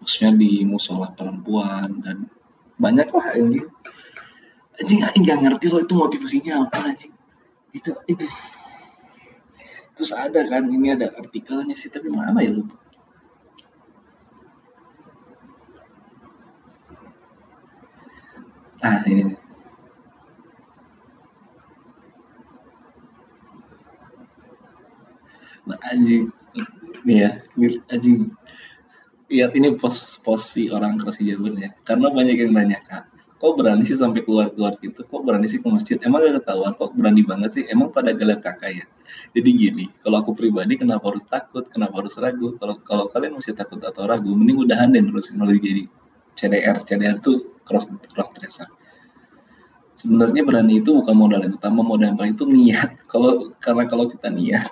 maksudnya 0.05 0.37
di 0.37 0.61
musola 0.61 1.09
perempuan 1.17 1.97
dan 2.05 2.29
banyak 2.77 3.09
lah 3.09 3.33
anjing. 3.33 3.65
Anjing 4.77 5.01
anjing 5.01 5.23
nggak 5.25 5.39
ngerti 5.41 5.65
loh 5.73 5.81
itu 5.81 5.97
motivasinya 5.97 6.61
apa 6.61 6.93
anjing. 6.93 7.09
Itu 7.73 7.97
itu. 8.05 8.21
Terus 9.97 10.13
ada 10.13 10.45
kan 10.45 10.69
ini 10.69 10.93
ada 10.93 11.09
artikelnya 11.09 11.73
sih 11.73 11.89
tapi 11.89 12.13
mana 12.13 12.37
ya 12.37 12.53
lupa. 12.53 12.77
Ah 18.85 19.01
ini. 19.09 19.33
Nah 25.65 25.81
anjing. 25.89 26.29
Nih 27.01 27.17
ya 27.25 27.31
anjing 27.89 28.29
lihat 29.31 29.51
ini 29.57 29.73
pos 29.77 30.21
pos 30.21 30.53
si 30.53 30.69
orang 30.69 31.01
kelas 31.01 31.17
ya. 31.21 31.35
Karena 31.87 32.07
banyak 32.13 32.35
yang 32.45 32.51
nanya 32.53 32.79
kak 32.85 33.15
kok 33.35 33.61
berani 33.61 33.83
sih 33.83 33.99
sampai 33.99 34.23
keluar 34.23 34.49
keluar 34.55 34.73
gitu? 34.79 35.03
Kok 35.05 35.21
berani 35.21 35.45
sih 35.45 35.59
ke 35.59 35.67
masjid? 35.67 35.99
Emang 36.01 36.23
gak 36.23 36.41
ketahuan? 36.41 36.73
Kok 36.79 36.95
berani 36.95 37.21
banget 37.21 37.49
sih? 37.59 37.63
Emang 37.67 37.91
pada 37.91 38.15
gak 38.15 38.41
kakak 38.41 38.71
ya? 38.81 38.85
Jadi 39.35 39.49
gini 39.51 39.85
kalau 40.01 40.23
aku 40.23 40.31
pribadi 40.33 40.79
kenapa 40.79 41.11
harus 41.11 41.21
takut? 41.27 41.67
Kenapa 41.69 42.01
harus 42.01 42.15
ragu? 42.17 42.55
Kalau 42.57 42.75
kalau 42.81 43.05
kalian 43.11 43.37
masih 43.37 43.53
takut 43.53 43.77
atau 43.83 44.07
ragu 44.07 44.31
mending 44.31 44.65
udahan 44.65 44.89
deh 44.89 45.03
terusin 45.03 45.37
lagi 45.37 45.61
jadi 45.61 45.83
CDR 46.35 46.77
CDR 46.83 47.17
tuh 47.21 47.59
cross 47.67 47.91
cross 48.11 48.31
dresser 48.35 48.67
sebenarnya 49.95 50.43
berani 50.43 50.83
itu 50.83 50.91
bukan 50.91 51.15
modal 51.15 51.39
yang 51.39 51.55
utama 51.55 51.79
modal 51.79 52.11
yang 52.11 52.19
paling 52.19 52.35
itu 52.35 52.45
niat. 52.47 52.89
Kalau 53.07 53.55
karena 53.63 53.83
kalau 53.87 54.11
kita 54.11 54.27
niat 54.27 54.67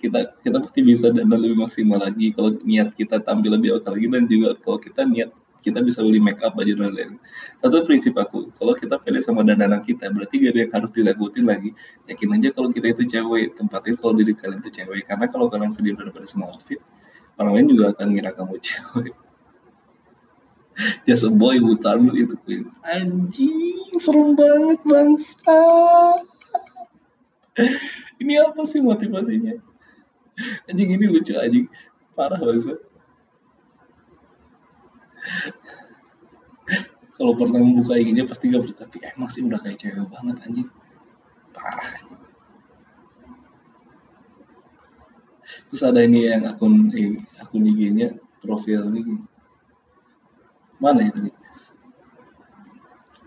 kita 0.00 0.20
kita 0.40 0.56
pasti 0.60 0.80
bisa 0.80 1.12
dan 1.12 1.28
lebih 1.28 1.58
maksimal 1.58 2.00
lagi. 2.00 2.32
Kalau 2.32 2.56
niat 2.62 2.96
kita 2.96 3.20
tampil 3.20 3.56
lebih 3.56 3.80
oke 3.80 3.88
lagi 3.88 4.06
dan 4.08 4.24
juga 4.28 4.56
kalau 4.60 4.78
kita 4.80 5.04
niat 5.04 5.30
kita 5.64 5.80
bisa 5.80 6.04
beli 6.04 6.20
make 6.20 6.44
up 6.44 6.52
baju 6.52 6.76
dan 6.76 6.92
lain 6.92 7.12
satu 7.64 7.88
prinsip 7.88 8.12
aku 8.20 8.52
kalau 8.60 8.76
kita 8.76 9.00
pilih 9.00 9.24
sama 9.24 9.40
dandanan 9.40 9.80
kita 9.80 10.12
berarti 10.12 10.44
gak 10.44 10.52
ada 10.52 10.60
yang 10.60 10.72
harus 10.76 10.90
dilakuin 10.92 11.44
lagi. 11.48 11.70
Yakin 12.04 12.28
aja 12.36 12.48
kalau 12.52 12.68
kita 12.68 12.86
itu 12.92 13.02
cewek 13.08 13.56
tempatin 13.56 13.96
kalau 13.96 14.12
diri 14.12 14.36
kalian 14.36 14.60
itu 14.60 14.70
cewek. 14.70 15.08
Karena 15.08 15.24
kalau 15.32 15.48
kalian 15.48 15.72
sendiri 15.72 15.96
udah 15.96 16.12
pada 16.12 16.28
semua 16.28 16.52
outfit 16.52 16.80
orang 17.40 17.52
lain 17.58 17.66
juga 17.74 17.84
akan 17.96 18.06
ngira 18.12 18.30
kamu 18.36 18.54
cewek. 18.66 19.14
Just 21.06 21.22
a 21.22 21.30
boy 21.30 21.62
who 21.62 21.78
taruh 21.78 22.10
itu 22.12 22.34
queen. 22.42 22.66
Anjing 22.82 23.94
serem 24.02 24.34
banget 24.34 24.82
bangsa 24.82 25.54
ini 28.22 28.34
apa 28.38 28.62
sih 28.66 28.82
motivasinya? 28.82 29.54
Anjing 30.66 30.90
ini 30.98 31.06
lucu 31.06 31.34
anjing. 31.38 31.70
Parah 32.14 32.38
bangsa 32.38 32.78
kalau 37.14 37.32
pertama 37.38 37.78
buka 37.78 37.94
IG-nya 37.94 38.26
pasti 38.26 38.50
gak 38.50 38.66
berarti 38.66 38.98
emang 39.14 39.30
sih 39.30 39.46
udah 39.46 39.62
kayak 39.62 39.78
cewek 39.78 40.06
banget 40.10 40.36
anjing. 40.42 40.68
Parah 41.54 41.94
terus 45.70 45.82
ada 45.86 46.02
ini 46.02 46.26
yang 46.26 46.44
akun 46.50 46.90
ini 46.90 47.22
akun 47.38 47.64
IG-nya 47.70 48.18
profil 48.42 48.90
ini. 48.90 49.22
Mana 50.82 51.06
itu? 51.06 51.30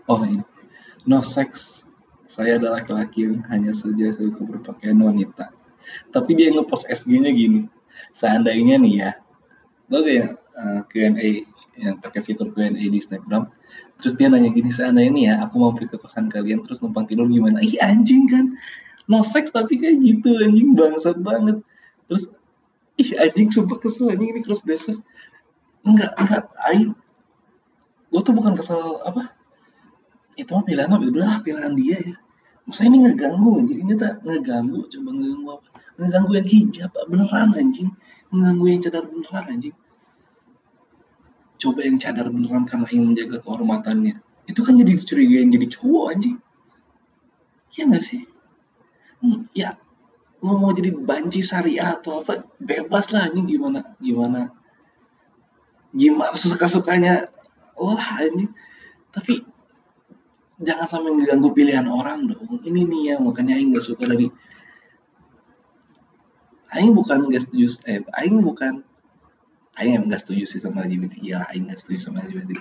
Oh 0.04 0.20
ini. 0.20 0.44
No 1.08 1.24
sex 1.24 1.82
saya 2.38 2.54
adalah 2.54 2.86
laki-laki 2.86 3.26
yang 3.26 3.42
hanya 3.50 3.74
saja 3.74 4.14
suka 4.14 4.46
berpakaian 4.46 4.94
wanita. 5.02 5.50
Tapi 6.14 6.38
dia 6.38 6.54
ngepost 6.54 6.86
SG-nya 6.86 7.34
gini 7.34 7.66
seandainya 8.14 8.78
nih 8.78 8.94
ya 9.02 9.10
lo 9.88 10.04
kayak 10.04 10.38
uh, 10.54 10.80
Q&A 10.86 11.48
yang 11.78 11.96
pakai 11.98 12.20
fitur 12.22 12.52
Q&A 12.52 12.70
di 12.74 13.00
Snapgram 13.00 13.48
terus 13.98 14.14
dia 14.14 14.30
nanya 14.30 14.54
gini 14.54 14.70
sana 14.70 15.02
ini 15.02 15.26
ya 15.26 15.42
aku 15.42 15.58
mau 15.58 15.74
pergi 15.74 15.90
ke 15.90 15.98
kosan 15.98 16.30
kalian 16.30 16.62
terus 16.62 16.78
numpang 16.78 17.10
tidur 17.10 17.26
gimana? 17.26 17.58
Ih 17.58 17.74
anjing 17.82 18.30
kan? 18.30 18.54
No 19.10 19.26
sex 19.26 19.50
tapi 19.50 19.74
kayak 19.74 19.98
gitu 19.98 20.38
anjing 20.38 20.78
bangsat 20.78 21.18
banget. 21.18 21.58
Terus 22.06 22.30
ih 23.02 23.10
anjing 23.18 23.50
sumpah 23.50 23.82
kesel 23.82 24.14
anjing 24.14 24.30
ini 24.30 24.40
cross 24.46 24.62
dresser. 24.62 24.94
Enggak 25.82 26.14
enggak 26.22 26.46
aing 26.70 26.94
gue 28.08 28.20
tuh 28.22 28.30
bukan 28.30 28.54
kesel 28.54 29.02
apa? 29.02 29.34
Itu 30.38 30.54
mah 30.54 30.62
pilihan 30.62 30.94
udah 30.94 31.42
pilihan 31.42 31.74
dia 31.74 31.98
ya 31.98 32.16
Maksudnya 32.68 32.88
ini 32.92 32.98
ngeganggu 33.08 33.50
anjing. 33.64 33.80
Ini 33.80 33.94
tak 33.96 34.20
ngeganggu 34.28 34.92
coba 34.92 35.08
ngeganggu 35.16 35.48
apa? 35.56 35.68
Ngeganggu 35.96 36.32
yang 36.36 36.48
hijab 36.52 36.92
beneran 37.08 37.50
anjing. 37.56 37.90
Ngeganggu 38.28 38.64
yang 38.68 38.80
cadar 38.84 39.04
beneran 39.08 39.44
anjing. 39.48 39.76
Coba 41.56 41.80
yang 41.80 41.96
cadar 41.96 42.28
beneran 42.28 42.68
karena 42.68 42.86
ingin 42.92 43.06
menjaga 43.16 43.40
kehormatannya. 43.40 44.20
Itu 44.44 44.60
kan 44.68 44.76
jadi 44.76 44.92
yang 45.00 45.48
jadi 45.48 45.66
cowok 45.72 46.04
anjing. 46.12 46.36
Ya 47.72 47.82
nggak 47.88 48.04
sih? 48.04 48.28
Hmm, 49.24 49.48
ya. 49.56 49.72
Lo 50.44 50.60
mau 50.60 50.76
jadi 50.76 50.92
banci 50.92 51.40
syariah 51.40 51.96
atau 51.96 52.20
apa 52.20 52.44
bebas 52.60 53.16
lah 53.16 53.32
anjing. 53.32 53.48
Gimana 53.48 53.96
gimana? 53.96 54.52
Gimana 55.96 56.36
suka 56.36 56.68
sukanya 56.68 57.32
wah 57.80 58.20
anjing. 58.20 58.52
Tapi 59.08 59.40
jangan 60.58 60.86
sampai 60.90 61.10
mengganggu 61.14 61.48
pilihan 61.54 61.86
orang 61.86 62.34
dong. 62.34 62.62
Ini 62.66 62.80
nih 62.86 63.02
yang 63.14 63.22
makanya 63.22 63.54
Aing 63.58 63.74
gak 63.74 63.86
suka 63.86 64.10
dari 64.10 64.26
Aing 66.74 66.92
bukan 66.92 67.30
gak 67.32 67.42
setuju 67.48 67.80
eh 67.88 68.02
Aing 68.18 68.42
bukan 68.44 68.84
Aing 69.78 70.02
emang 70.02 70.10
gak 70.10 70.26
setuju 70.26 70.44
sih 70.44 70.60
sama 70.60 70.84
LGBT 70.84 71.14
iya 71.22 71.46
Aing 71.48 71.70
gak 71.70 71.80
setuju 71.80 72.10
sama 72.10 72.26
LGBT 72.26 72.58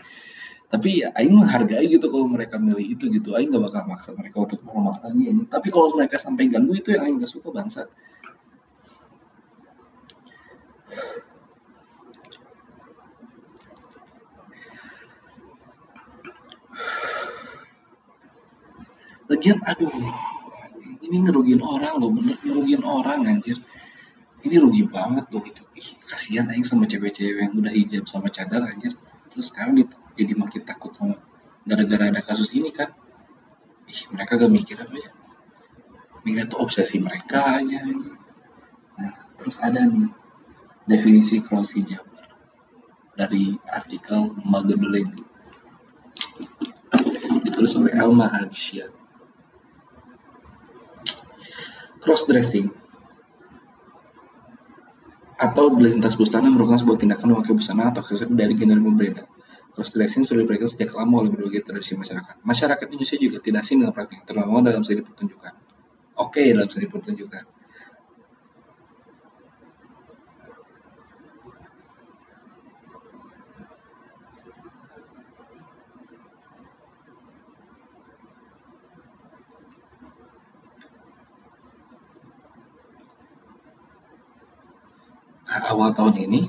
tapi 0.68 1.00
ya, 1.04 1.16
Aing 1.16 1.32
menghargai 1.32 1.88
gitu 1.88 2.12
kalau 2.12 2.28
mereka 2.28 2.60
milih 2.60 2.84
itu 2.84 3.08
gitu. 3.08 3.34
Aing 3.36 3.50
gak 3.52 3.64
bakal 3.68 3.84
maksa 3.90 4.14
mereka 4.14 4.46
untuk 4.46 4.62
normal 4.64 5.02
lagi 5.02 5.34
tapi 5.50 5.68
kalau 5.74 5.98
mereka 5.98 6.16
sampai 6.22 6.48
ganggu 6.48 6.78
itu 6.78 6.96
yang 6.96 7.04
Aing 7.04 7.18
gak 7.20 7.32
suka 7.34 7.50
bangsa 7.50 7.90
Lagian 19.28 19.60
aduh 19.64 19.92
ini 21.04 21.24
ngerugiin 21.24 21.64
orang 21.64 22.00
loh 22.00 22.12
bener 22.12 22.36
ngerugiin 22.42 22.84
orang 22.84 23.28
anjir. 23.28 23.60
Ini 24.44 24.56
rugi 24.64 24.86
banget 24.88 25.28
loh 25.34 25.42
gitu 25.44 25.62
ih 25.76 25.90
kasihan 26.08 26.48
aing 26.48 26.64
sama 26.64 26.88
cewek-cewek 26.88 27.52
yang 27.52 27.54
udah 27.58 27.74
hijab 27.74 28.08
sama 28.08 28.32
cadar 28.32 28.64
anjir. 28.64 28.96
Terus 29.34 29.52
sekarang 29.52 29.76
jadi 30.16 30.34
makin 30.34 30.62
takut 30.64 30.96
sama 30.96 31.20
gara-gara 31.68 32.10
ada 32.10 32.22
kasus 32.24 32.56
ini 32.56 32.72
kan. 32.72 32.96
Ih 33.88 34.00
mereka 34.16 34.40
gak 34.40 34.52
mikir 34.52 34.78
apa 34.80 34.96
ya? 34.96 35.12
Mira 36.28 36.44
itu 36.44 36.60
obsesi 36.60 37.00
mereka 37.00 37.56
aja 37.64 37.80
nah 39.00 39.14
terus 39.40 39.64
ada 39.64 39.80
nih 39.88 40.12
definisi 40.84 41.40
cross 41.40 41.72
hijab 41.72 42.04
dari 43.16 43.56
artikel 43.64 44.36
Magdalene 44.44 45.16
ditulis 47.48 47.72
oleh 47.80 47.96
Elma 47.96 48.28
Hadsyah 48.28 48.92
cross 52.08 52.24
dressing 52.24 52.72
atau 55.36 55.68
lintas 55.76 56.16
busana 56.16 56.48
merupakan 56.48 56.80
sebuah 56.80 57.04
tindakan 57.04 57.36
memakai 57.36 57.52
busana 57.52 57.92
atau 57.92 58.00
aksesoris 58.00 58.32
dari 58.32 58.56
gender 58.56 58.80
berbeda. 58.80 59.28
Cross 59.76 59.92
dressing 59.92 60.24
sudah 60.24 60.48
diberikan 60.48 60.72
sejak 60.72 60.96
lama 60.96 61.28
oleh 61.28 61.36
berbagai 61.36 61.68
tradisi 61.68 62.00
masyarakat. 62.00 62.42
Masyarakat 62.48 62.88
Indonesia 62.96 63.18
juga 63.20 63.38
tidak 63.44 63.68
asing 63.68 63.84
dengan 63.84 63.92
praktik 63.92 64.24
terutama 64.24 64.64
dalam 64.64 64.88
seni 64.88 65.04
pertunjukan. 65.04 65.54
Oke, 66.18 66.42
okay, 66.42 66.48
dalam 66.56 66.72
seni 66.72 66.88
pertunjukan. 66.88 67.44
Awal 85.48 85.96
tahun 85.96 86.16
ini 86.28 86.42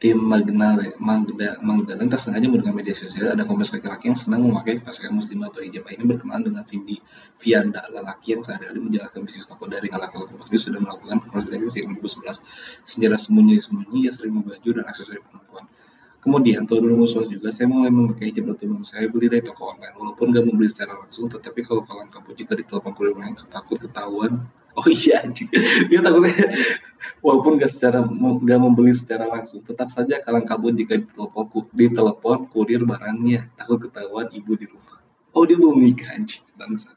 tim 0.00 0.16
Magdalena 0.16 0.80
Magda, 0.96 1.60
Magdalena 1.60 2.08
tersengaja 2.08 2.48
menggunakan 2.48 2.72
media 2.72 2.96
sosial. 2.96 3.36
Ada 3.36 3.44
komunitas 3.44 3.76
laki-laki 3.76 4.08
yang 4.08 4.16
senang 4.16 4.48
memakai 4.48 4.80
pakaian 4.80 5.12
muslim 5.12 5.44
atau 5.44 5.60
hijab. 5.60 5.84
Ini 5.92 6.08
berkenalan 6.08 6.48
dengan 6.48 6.64
Vindi 6.64 6.96
Vianda 7.36 7.84
lelaki 7.92 8.32
yang 8.32 8.40
sehari-hari 8.40 8.80
menjalankan 8.80 9.20
bisnis 9.20 9.44
toko 9.44 9.68
daring 9.68 9.92
ala 9.92 10.08
kalau 10.08 10.24
ini 10.32 10.56
sudah 10.56 10.80
melakukan 10.80 11.20
proses 11.28 11.52
sejak 11.52 11.84
2011 12.00 12.88
sejarah 12.88 13.20
sembunyi-sembunyi 13.20 14.08
ya 14.08 14.12
sering 14.16 14.40
baju 14.40 14.70
dan 14.72 14.84
aksesori 14.88 15.20
perempuan 15.20 15.68
Kemudian 16.20 16.68
tahun 16.68 17.00
2011 17.00 17.32
juga 17.32 17.48
saya 17.48 17.64
mulai 17.68 17.88
memakai 17.88 18.28
hijab 18.28 18.52
bertemu 18.52 18.84
saya 18.84 19.08
beli 19.08 19.32
dari 19.32 19.40
toko 19.40 19.72
online. 19.72 19.96
Walaupun 19.96 20.32
gak 20.32 20.44
membeli 20.48 20.68
secara 20.68 20.96
langsung 20.96 21.28
tetapi 21.28 21.60
kalau 21.64 21.84
kalian 21.84 22.08
kamu 22.08 22.36
jika 22.40 22.52
di 22.56 22.64
telepon 22.64 22.92
kuliah 22.96 23.20
yang 23.24 23.36
takut 23.48 23.76
ketahuan 23.80 24.48
oh 24.78 24.86
iya 24.86 25.24
dia 25.90 26.00
takutnya 26.02 26.34
walaupun 27.24 27.60
gak 27.60 27.70
secara 27.72 28.04
gak 28.44 28.60
membeli 28.60 28.92
secara 28.92 29.28
langsung 29.28 29.64
tetap 29.64 29.90
saja 29.92 30.20
kalian 30.20 30.44
kabut 30.44 30.76
jika 30.76 31.00
di 31.00 31.06
telepon 31.08 31.46
di 31.74 31.86
telepon 31.88 32.38
kurir 32.48 32.82
barangnya. 32.84 33.48
Takut 33.56 33.88
ketahuan 33.88 34.28
ibu 34.32 34.56
di 34.56 34.66
rumah. 34.68 34.98
Oh 35.36 35.46
dia 35.46 35.54
belum 35.56 35.78
nikah 35.78 36.16
anjing 36.16 36.42
bangsa 36.58 36.90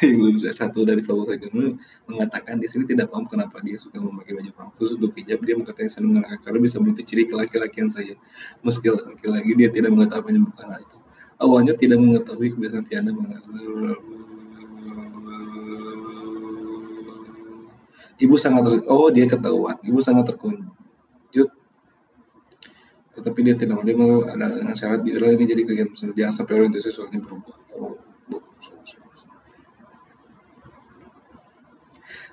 yang 0.00 0.16
belum 0.16 0.36
saya 0.40 0.54
satu 0.54 0.88
dari 0.88 1.02
favorit 1.04 1.44
itu 1.44 1.76
mengatakan 2.08 2.56
di 2.56 2.66
sini 2.68 2.88
tidak 2.88 3.12
paham 3.12 3.28
kenapa 3.28 3.60
dia 3.60 3.76
suka 3.76 4.00
memakai 4.00 4.36
baju 4.36 4.50
pang 4.56 4.70
khusus 4.76 4.96
untuk 4.96 5.12
hijab. 5.16 5.42
Dia 5.44 5.54
mengatakan 5.58 5.90
saya 5.92 6.08
mengenakan 6.08 6.38
karena 6.42 6.58
bisa 6.62 6.76
bentuk 6.80 7.04
ciri 7.04 7.28
laki-lakian 7.28 7.88
saya. 7.92 8.14
Meski 8.64 8.88
laki-laki 8.92 9.52
dia 9.54 9.68
tidak 9.68 9.90
mengetahui 9.92 10.24
menyebutkan 10.32 10.66
hal 10.72 10.80
itu. 10.82 10.98
Awalnya 11.36 11.74
tidak 11.76 11.98
mengetahui 12.00 12.48
kebiasaan 12.56 12.84
Tiana 12.88 13.12
ibu 18.20 18.36
sangat 18.40 18.62
ter... 18.64 18.74
oh 18.88 19.08
dia 19.12 19.28
ketahuan 19.28 19.76
ibu 19.84 20.00
sangat 20.00 20.32
terkejut 20.32 21.50
tetapi 23.16 23.38
dia 23.40 23.54
tidak 23.56 23.80
mau 23.96 24.28
ada 24.28 24.52
dengan 24.60 24.76
syarat 24.76 25.00
di 25.00 25.16
ini 25.16 25.44
jadi 25.48 25.62
kegiatan 25.64 26.12
jangan 26.12 26.34
sampai 26.34 26.52
orientasi 26.60 26.90
soalnya 26.92 27.20
berubah 27.24 27.56
oh. 27.76 27.96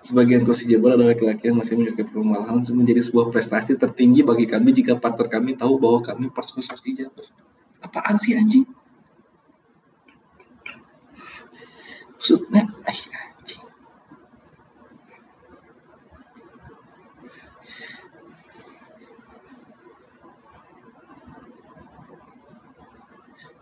Sebagian 0.04 0.44
kursi 0.44 0.68
jabal 0.68 1.00
adalah 1.00 1.16
laki-laki 1.16 1.48
yang 1.48 1.64
masih 1.64 1.80
menyukai 1.80 2.04
permasalahan 2.04 2.60
menjadi 2.76 3.08
sebuah 3.08 3.32
prestasi 3.32 3.80
tertinggi 3.80 4.20
bagi 4.20 4.44
kami 4.52 4.76
jika 4.76 5.00
partner 5.00 5.32
kami 5.32 5.56
tahu 5.56 5.80
bahwa 5.80 6.04
kami 6.04 6.28
pasukan 6.28 6.60
kursi 6.60 6.92
jabal. 6.92 7.24
Apaan 7.80 8.20
sih 8.20 8.36
anjing? 8.36 8.68
Maksudnya, 12.20 12.68
ay, 12.84 12.98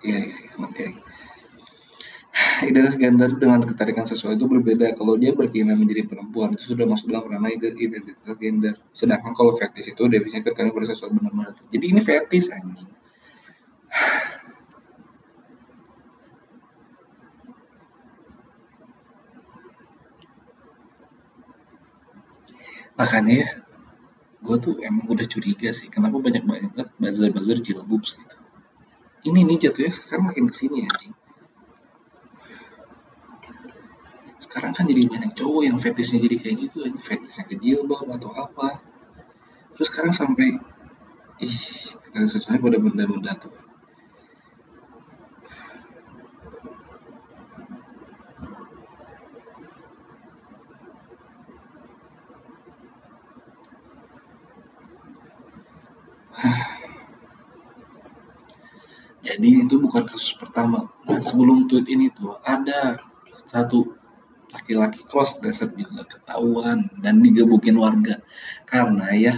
Iya, 0.04 0.18
iya, 0.28 0.38
oke. 0.66 0.86
Identitas 2.70 2.96
gender 3.04 3.30
dengan 3.42 3.60
ketarikan 3.70 4.06
sesuatu 4.08 4.36
itu 4.40 4.46
berbeda. 4.54 4.96
Kalau 5.00 5.14
dia 5.22 5.32
berkeinginan 5.36 5.78
menjadi 5.84 6.08
perempuan 6.12 6.50
itu 6.56 6.64
sudah 6.72 6.86
masuk 6.88 7.08
dalam 7.12 7.28
ranah 7.28 7.52
identitas 7.52 8.16
gender. 8.40 8.76
Sedangkan 8.96 9.34
kalau 9.36 9.52
fetis 9.60 9.92
itu 9.92 10.04
definisinya 10.08 10.44
ketarikan 10.48 10.74
pada 10.78 10.88
sesuatu 10.92 11.14
benar-benar. 11.18 11.54
Jadi 11.74 11.86
ini 11.92 12.00
fetis 12.02 12.46
anjing. 12.56 12.88
Makanya 23.00 23.34
ya, 23.44 23.50
gue 24.46 24.58
tuh 24.66 24.76
emang 24.90 25.06
udah 25.14 25.28
curiga 25.34 25.70
sih, 25.80 25.88
kenapa 25.96 26.18
banyak 26.28 26.44
banget 26.50 26.88
bazar-bazar 27.04 27.58
jilbabs 27.66 28.12
gitu. 28.20 28.36
Ini 29.22 29.40
nih 29.46 29.58
jatuhnya 29.62 29.94
sekarang 29.94 30.34
makin 30.34 30.50
ke 30.50 30.56
sini 30.58 30.90
ya, 30.90 30.92
sekarang 34.42 34.74
kan 34.74 34.90
jadi 34.90 35.06
banyak 35.06 35.32
cowok 35.38 35.62
yang 35.64 35.78
fetisnya 35.78 36.20
jadi 36.26 36.36
kayak 36.42 36.56
gitu 36.68 36.78
aja 36.84 37.00
fetisnya 37.06 37.44
ke 37.46 37.56
jilbab 37.62 38.04
atau 38.10 38.34
apa. 38.34 38.82
Terus 39.78 39.88
sekarang 39.94 40.12
sampai 40.12 40.58
ih 41.40 41.58
sesuai 42.12 42.60
pada 42.60 42.78
benda-benda 42.82 43.38
tuh 43.40 43.54
Jadi 59.32 59.64
itu 59.64 59.80
bukan 59.80 60.04
kasus 60.04 60.36
pertama. 60.36 60.92
Nah 61.08 61.24
sebelum 61.24 61.72
tweet 61.72 61.88
ini 61.88 62.12
tuh 62.12 62.36
ada 62.44 63.00
satu 63.48 63.96
laki-laki 64.52 65.08
cross 65.08 65.40
dresser 65.40 65.72
juga 65.72 66.04
ketahuan 66.04 66.92
dan 67.00 67.24
digebukin 67.24 67.80
warga. 67.80 68.20
Karena 68.68 69.08
ya 69.16 69.34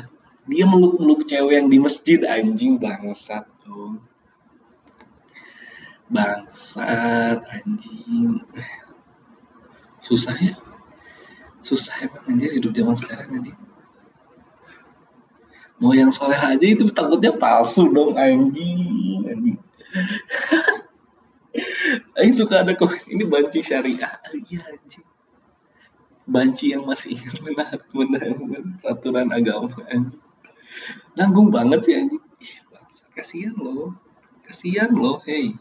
dia 0.49 0.65
meluk-meluk 0.65 1.29
cewek 1.29 1.61
yang 1.61 1.69
di 1.69 1.77
masjid 1.77 2.25
anjing 2.25 2.81
bangsat 2.81 3.45
tuh. 3.61 4.01
Bangsat 6.09 7.45
anjing. 7.53 8.41
Susah 10.01 10.33
ya? 10.41 10.57
Susah 11.61 11.93
emang 12.01 12.33
anjir 12.33 12.49
hidup 12.49 12.73
zaman 12.73 12.97
sekarang 12.97 13.29
anjing. 13.29 13.59
Mau 15.77 15.93
yang 15.93 16.09
soleh 16.09 16.41
aja 16.41 16.65
itu 16.65 16.89
takutnya 16.89 17.29
palsu 17.37 17.93
dong 17.93 18.17
anjing 18.17 18.92
Aing 22.17 22.33
suka 22.33 22.65
ada 22.65 22.73
kok 22.73 22.93
ini 23.09 23.25
banci 23.25 23.61
syariah. 23.61 24.17
Iya 24.33 24.61
anjing. 24.73 25.05
Banci 26.23 26.71
yang 26.71 26.87
masih 26.87 27.19
ingin 27.19 27.35
menahan 27.43 27.81
menahan 27.91 28.37
peraturan 28.81 29.29
agama 29.29 29.73
anjing. 29.91 30.21
Nanggung 31.13 31.53
banget 31.53 31.79
sih 31.85 31.93
anjing. 31.93 32.23
Kasihan 33.13 33.53
loh. 33.53 33.93
Kasihan 34.43 34.89
loh, 34.89 35.21
hey. 35.29 35.53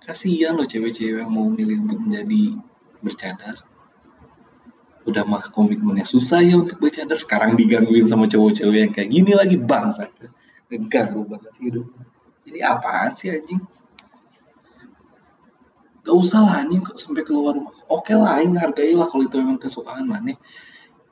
Kasihan 0.00 0.54
loh 0.54 0.64
cewek-cewek 0.64 1.20
yang 1.20 1.30
mau 1.30 1.50
milih 1.50 1.84
untuk 1.84 1.98
menjadi 1.98 2.56
bercadar. 3.02 3.56
Udah 5.04 5.26
mah 5.26 5.50
komitmennya 5.50 6.06
susah 6.06 6.40
ya 6.44 6.60
untuk 6.60 6.78
bercadar. 6.78 7.18
Sekarang 7.18 7.58
digangguin 7.58 8.06
sama 8.06 8.30
cowok-cewek 8.30 8.78
yang 8.78 8.92
kayak 8.94 9.10
gini 9.10 9.32
lagi 9.34 9.56
bangsa. 9.58 10.06
Ngeganggu 10.70 11.26
banget 11.26 11.54
hidup. 11.58 11.86
Jadi 12.46 12.58
apaan 12.64 13.12
sih 13.16 13.28
anjing? 13.30 13.62
gak 16.00 16.16
usah 16.16 16.40
lah 16.42 16.56
ini 16.64 16.80
sampai 16.96 17.22
keluar 17.22 17.52
rumah. 17.54 17.76
Oke 17.92 18.16
lah 18.16 18.40
ini 18.40 18.56
hargai 18.56 18.96
lah 18.96 19.06
kalau 19.06 19.28
itu 19.28 19.36
memang 19.36 19.60
kesukaan 19.60 20.08
mana 20.08 20.32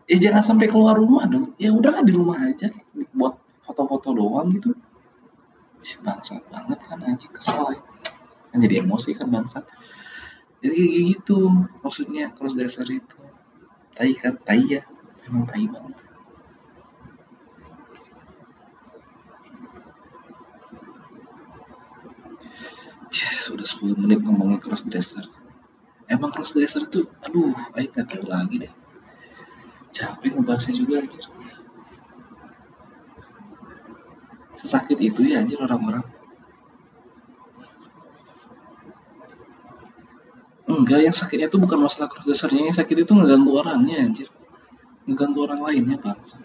ya 0.08 0.16
jangan 0.16 0.40
sampai 0.40 0.66
keluar 0.66 0.96
rumah 0.96 1.28
dong. 1.28 1.52
Ya 1.60 1.70
udah 1.70 2.00
kan 2.00 2.08
di 2.08 2.16
rumah 2.16 2.40
aja. 2.40 2.72
Buat 3.12 3.36
foto-foto 3.68 4.16
doang 4.16 4.48
gitu. 4.56 4.72
Bangsa 6.02 6.40
banget 6.48 6.80
kan 6.84 7.00
aja 7.04 7.28
kesal 7.30 7.72
ya. 7.72 7.80
kan 8.48 8.64
jadi 8.64 8.80
emosi 8.80 9.12
kan 9.12 9.28
bangsa 9.28 9.60
jadi 10.58 10.74
kayak 10.74 11.04
gitu 11.14 11.52
maksudnya 11.84 12.34
cross 12.34 12.58
dasar 12.58 12.88
itu. 12.90 13.18
Tai 13.94 14.12
kan 14.18 14.34
tai 14.42 14.62
ya. 14.66 14.82
Memang 15.28 15.46
tai 15.46 15.64
banget 15.70 16.07
sudah 23.48 23.64
10 23.64 23.96
menit 23.96 24.20
ngomongin 24.20 24.60
cross 24.60 24.84
dresser. 24.84 25.24
Emang 26.04 26.28
cross 26.28 26.52
dresser 26.52 26.84
tuh 26.84 27.08
aduh 27.24 27.56
ayo 27.80 27.88
nggak 27.96 28.06
tahu 28.12 28.24
lagi 28.28 28.68
deh. 28.68 28.72
Capek 29.96 30.36
ngebahasnya 30.36 30.76
juga 30.76 31.00
aja 31.00 31.22
sesakit 34.58 34.98
itu 34.98 35.22
ya 35.22 35.38
anjir 35.38 35.56
orang-orang. 35.62 36.02
Enggak 40.68 41.00
yang 41.00 41.16
sakitnya 41.16 41.48
itu 41.48 41.56
bukan 41.56 41.78
masalah 41.80 42.10
cross 42.10 42.26
dressernya 42.26 42.68
yang 42.68 42.76
sakit 42.76 43.06
itu 43.06 43.12
ngeganggu 43.14 43.54
orangnya 43.54 44.02
anjir. 44.04 44.28
Ngeganggu 45.08 45.38
orang 45.46 45.60
lainnya 45.64 45.96
bangsa 45.96 46.42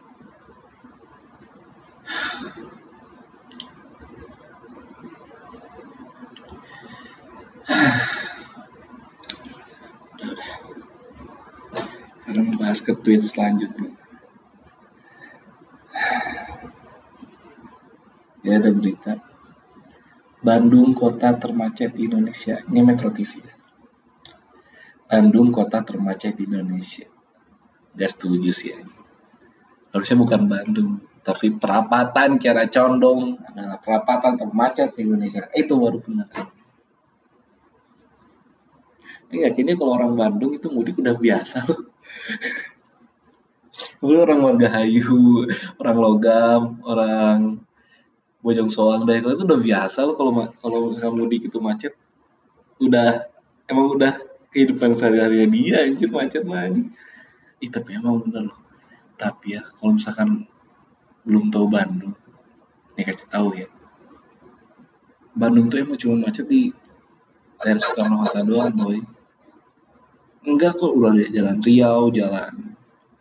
sekarang 12.34 12.58
bahas 12.58 12.82
ke 12.82 12.92
tweet 12.98 13.22
selanjutnya? 13.22 13.94
Ya 18.44 18.60
ada 18.60 18.74
berita. 18.76 19.24
Bandung 20.44 20.92
kota 20.92 21.40
termacet 21.40 21.96
di 21.96 22.12
Indonesia. 22.12 22.60
Ini 22.68 22.84
Metro 22.84 23.08
TV 23.16 23.40
Bandung 25.08 25.54
kota 25.56 25.86
termacet 25.86 26.36
di 26.36 26.50
Indonesia. 26.50 27.08
Gak 27.94 28.12
setuju 28.12 28.52
sih 28.52 28.74
ya. 28.74 28.82
harusnya 29.94 30.18
bukan 30.18 30.50
Bandung 30.50 31.06
tapi 31.24 31.56
perapatan 31.56 32.42
kira 32.42 32.68
condong. 32.68 33.40
Adalah 33.46 33.80
perapatan 33.80 34.36
termacet 34.36 34.92
di 34.98 35.08
Indonesia. 35.08 35.48
Itu 35.56 35.80
baru 35.80 36.02
benar 36.04 36.28
Iya, 39.34 39.50
kini 39.50 39.74
kalau 39.74 39.98
orang 39.98 40.14
Bandung 40.14 40.54
itu 40.54 40.70
mudik 40.70 41.02
udah 41.02 41.18
biasa 41.18 41.66
loh. 41.66 41.90
Orang 44.06 44.46
Margahayu, 44.46 45.50
orang 45.82 45.98
Logam, 45.98 46.62
orang 46.86 47.58
Bojong 48.46 48.70
Soang, 48.70 49.10
itu 49.10 49.42
udah 49.42 49.58
biasa 49.58 50.06
loh 50.06 50.14
kalau 50.14 50.54
kalau 50.62 51.18
mudik 51.18 51.50
itu 51.50 51.58
macet. 51.58 51.98
Udah 52.78 53.26
emang 53.66 53.98
udah 53.98 54.22
kehidupan 54.54 54.94
sehari-hari 54.94 55.50
dia 55.50 55.82
anjir 55.82 56.14
macet 56.14 56.46
mah 56.46 56.70
anjir. 56.70 56.94
Ih, 57.58 57.74
tapi 57.74 57.98
emang 57.98 58.22
bener 58.22 58.54
loh. 58.54 58.60
Tapi 59.18 59.58
ya 59.58 59.66
kalau 59.82 59.98
misalkan 59.98 60.46
belum 61.26 61.50
tahu 61.50 61.66
Bandung, 61.74 62.14
nih 63.00 63.08
kasih 63.10 63.30
tahu 63.34 63.50
ya. 63.58 63.66
Bandung 65.34 65.74
tuh 65.74 65.82
emang 65.82 65.98
cuma 65.98 66.30
macet 66.30 66.46
di 66.46 66.70
daerah 67.64 67.82
Soekarno 67.82 68.22
Hatta 68.22 68.46
doang, 68.46 68.76
boy 68.78 69.02
enggak 70.44 70.76
kok 70.80 70.92
udah 70.92 71.16
jalan 71.32 71.58
Riau 71.64 72.12
jalan 72.12 72.74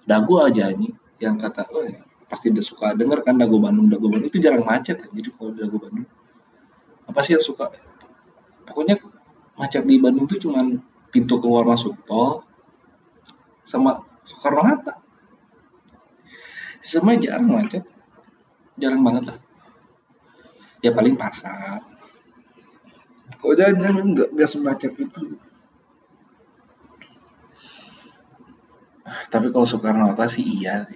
Dago 0.03 0.43
aja 0.43 0.75
nih 0.75 0.91
yang 1.23 1.39
kata 1.39 1.71
oh 1.71 1.87
ya, 1.87 2.03
pasti 2.27 2.51
udah 2.51 2.65
suka. 2.67 2.87
Denger 2.99 3.23
kan 3.23 3.39
Dago 3.39 3.63
Bandung 3.63 3.87
Dago 3.87 4.11
Bandung. 4.11 4.27
Itu 4.27 4.43
jarang 4.43 4.67
macet 4.67 4.99
ya. 4.99 5.07
jadi 5.15 5.31
kalau 5.39 5.55
Dago 5.55 5.79
Bandung 5.79 6.09
apa 7.07 7.21
sih 7.23 7.39
yang 7.39 7.45
suka? 7.45 7.71
Pokoknya 8.67 8.99
macet 9.55 9.87
di 9.87 10.03
Bandung 10.03 10.27
itu 10.27 10.49
cuman 10.49 10.83
pintu 11.15 11.39
keluar 11.39 11.63
masuk 11.63 11.95
tol 12.09 12.43
sama 13.63 14.03
Soekarno 14.27 14.63
Hatta. 14.67 14.95
Semua 16.83 17.15
jarang 17.15 17.47
macet 17.47 17.87
jarang 18.81 19.03
banget 19.07 19.31
lah. 19.31 19.39
Ya 20.83 20.91
paling 20.91 21.15
pasar. 21.15 21.79
Kok 23.39 23.55
jangan 23.55 24.15
nggak 24.15 24.29
nggak 24.35 24.51
semacet 24.51 24.93
itu 24.99 25.39
Tapi 29.31 29.53
kalau 29.53 29.67
Soekarno 29.69 30.09
Hatta 30.09 30.29
sih 30.29 30.45
iya 30.45 30.89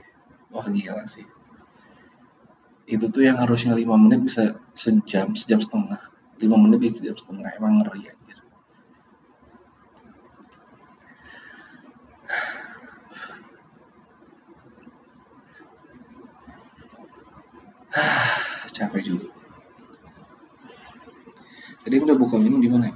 Wah 0.53 0.67
gila 0.71 1.05
sih. 1.05 1.27
Itu 2.87 3.11
tuh 3.11 3.27
yang 3.27 3.37
harusnya 3.43 3.75
lima 3.75 3.99
menit 3.99 4.23
bisa 4.23 4.57
sejam, 4.79 5.35
sejam 5.35 5.61
setengah. 5.61 6.01
lima 6.37 6.61
menit 6.61 6.85
di 6.85 6.93
sejam 6.93 7.17
setengah, 7.17 7.49
emang 7.57 7.81
ngeri 7.81 8.13
aja. 8.13 8.37
Capek 18.77 19.01
juga. 19.01 19.33
Tadi 21.81 22.03
udah 22.03 22.17
buka 22.21 22.37
minum 22.37 22.61
di 22.61 22.69
mana 22.69 22.93
ya? 22.93 22.95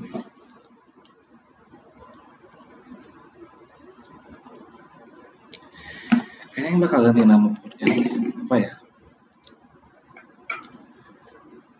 Bakal 6.90 7.07
ganti 7.07 7.22
nama 7.22 7.55
podcast 7.55 8.03
apa 8.50 8.57
ya? 8.59 8.72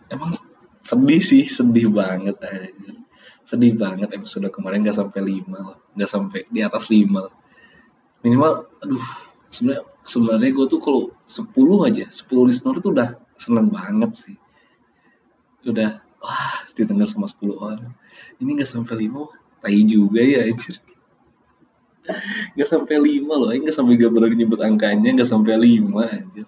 Emang 0.07 0.31
sedih 0.87 1.19
sih 1.19 1.43
sedih 1.51 1.91
banget 1.91 2.39
aja 2.39 2.71
sedih 3.43 3.75
banget 3.75 4.07
episode 4.15 4.47
kemarin 4.55 4.87
gak 4.87 4.95
sampai 4.95 5.19
lima 5.27 5.75
gak 5.99 6.07
sampai 6.07 6.47
di 6.47 6.63
atas 6.63 6.87
lima 6.95 7.27
minimal 8.23 8.71
aduh 8.79 9.03
sebenarnya 9.51 9.83
sebenarnya 10.07 10.51
gue 10.55 10.67
tuh 10.71 10.79
kalau 10.79 11.11
sepuluh 11.27 11.83
aja 11.91 12.07
sepuluh 12.15 12.47
listener 12.47 12.79
tuh 12.79 12.95
udah 12.95 13.19
seneng 13.35 13.67
banget 13.67 14.15
sih. 14.15 14.39
Udah 15.67 15.99
wah 16.23 16.55
didengar 16.79 17.11
sama 17.11 17.27
sepuluh 17.27 17.59
orang. 17.59 17.91
Ini 18.39 18.63
gak 18.63 18.71
sampai 18.71 19.11
lima 19.11 19.27
tai 19.59 19.83
juga 19.83 20.23
ya 20.23 20.47
anjir 20.47 20.79
Gak 22.57 22.69
sampai 22.69 22.97
lima 22.97 23.37
loh, 23.37 23.53
gak 23.53 23.75
sampai 23.75 24.01
gak 24.01 24.13
berani 24.13 24.37
nyebut 24.41 24.61
angkanya, 24.65 25.13
gak 25.21 25.29
sampai 25.29 25.61
lima 25.61 26.09
aja. 26.09 26.45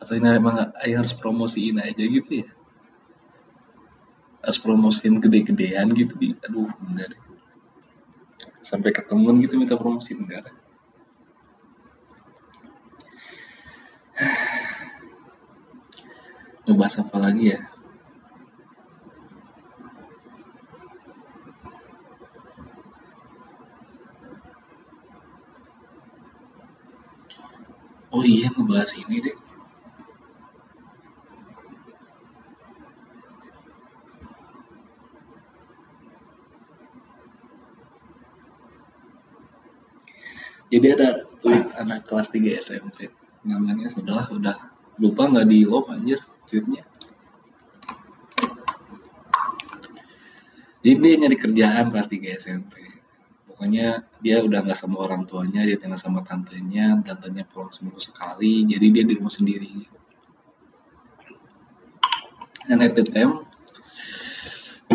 Atau 0.00 0.16
ini 0.16 0.28
emang 0.32 0.72
Aing 0.80 0.96
harus 0.98 1.14
promosiin 1.14 1.78
aja 1.78 2.02
gitu 2.02 2.42
ya? 2.42 2.48
Harus 4.40 4.58
promosiin 4.58 5.20
gede-gedean 5.20 5.92
gitu 5.92 6.16
di, 6.16 6.32
aduh 6.40 6.72
enggak 6.88 7.12
deh. 7.12 7.20
Sampai 8.64 8.96
ketemu 8.96 9.44
gitu 9.44 9.60
minta 9.60 9.76
promosi 9.76 10.16
enggak 10.16 10.48
deh. 10.48 10.56
Ngebahas 16.64 17.04
apa 17.04 17.16
lagi 17.20 17.52
ya? 17.54 17.60
Oh 28.20 28.26
iya 28.28 28.52
ngebahas 28.52 28.92
ini 29.00 29.16
deh. 29.24 29.36
Jadi 40.68 40.86
ada 40.92 41.24
tweet 41.40 41.64
anak 41.80 42.04
kelas 42.04 42.28
3 42.28 42.60
SMP 42.60 43.08
namanya 43.40 43.88
udahlah 43.96 44.28
udah 44.36 44.56
lupa 45.00 45.32
nggak 45.32 45.48
di 45.48 45.64
love 45.64 45.88
anjir 45.88 46.20
tweetnya. 46.44 46.84
Jadi 50.84 50.96
dia 51.00 51.14
nyari 51.24 51.36
kerjaan 51.40 51.88
kelas 51.88 52.12
3 52.12 52.36
SMP 52.36 52.99
pokoknya 53.60 54.08
dia 54.24 54.40
udah 54.40 54.64
nggak 54.64 54.72
sama 54.72 55.04
orang 55.04 55.28
tuanya 55.28 55.60
dia 55.68 55.76
tinggal 55.76 56.00
sama 56.00 56.24
tantenya 56.24 56.96
tantenya 57.04 57.44
pulang 57.44 57.68
seminggu 57.68 58.00
sekali 58.00 58.64
jadi 58.64 58.88
dia 58.88 59.04
di 59.04 59.20
rumah 59.20 59.28
sendiri. 59.28 59.84
Dan 62.64 62.80
at 62.80 62.96
the 62.96 63.04
time 63.04 63.44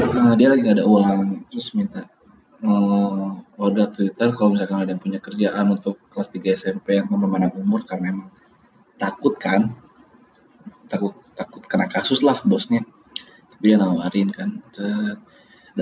uh, 0.02 0.34
dia 0.34 0.50
lagi 0.50 0.66
gak 0.66 0.82
ada 0.82 0.86
uang 0.90 1.46
terus 1.54 1.78
minta 1.78 2.10
uh, 2.66 3.38
order 3.62 3.86
Twitter 3.94 4.34
kalau 4.34 4.58
misalkan 4.58 4.82
ada 4.82 4.98
yang 4.98 5.02
punya 5.06 5.22
kerjaan 5.22 5.70
untuk 5.70 6.02
kelas 6.10 6.34
3 6.34 6.58
SMP 6.58 6.98
yang 6.98 7.06
mana 7.14 7.54
umur 7.54 7.86
karena 7.86 8.18
emang 8.18 8.34
takut 8.98 9.38
kan 9.38 9.78
takut 10.90 11.14
takut 11.38 11.62
kena 11.70 11.86
kasus 11.86 12.26
lah 12.26 12.42
bosnya. 12.42 12.82
Dia 13.62 13.78
nawarin 13.78 14.34
kan 14.34 14.58
dan 14.74 15.22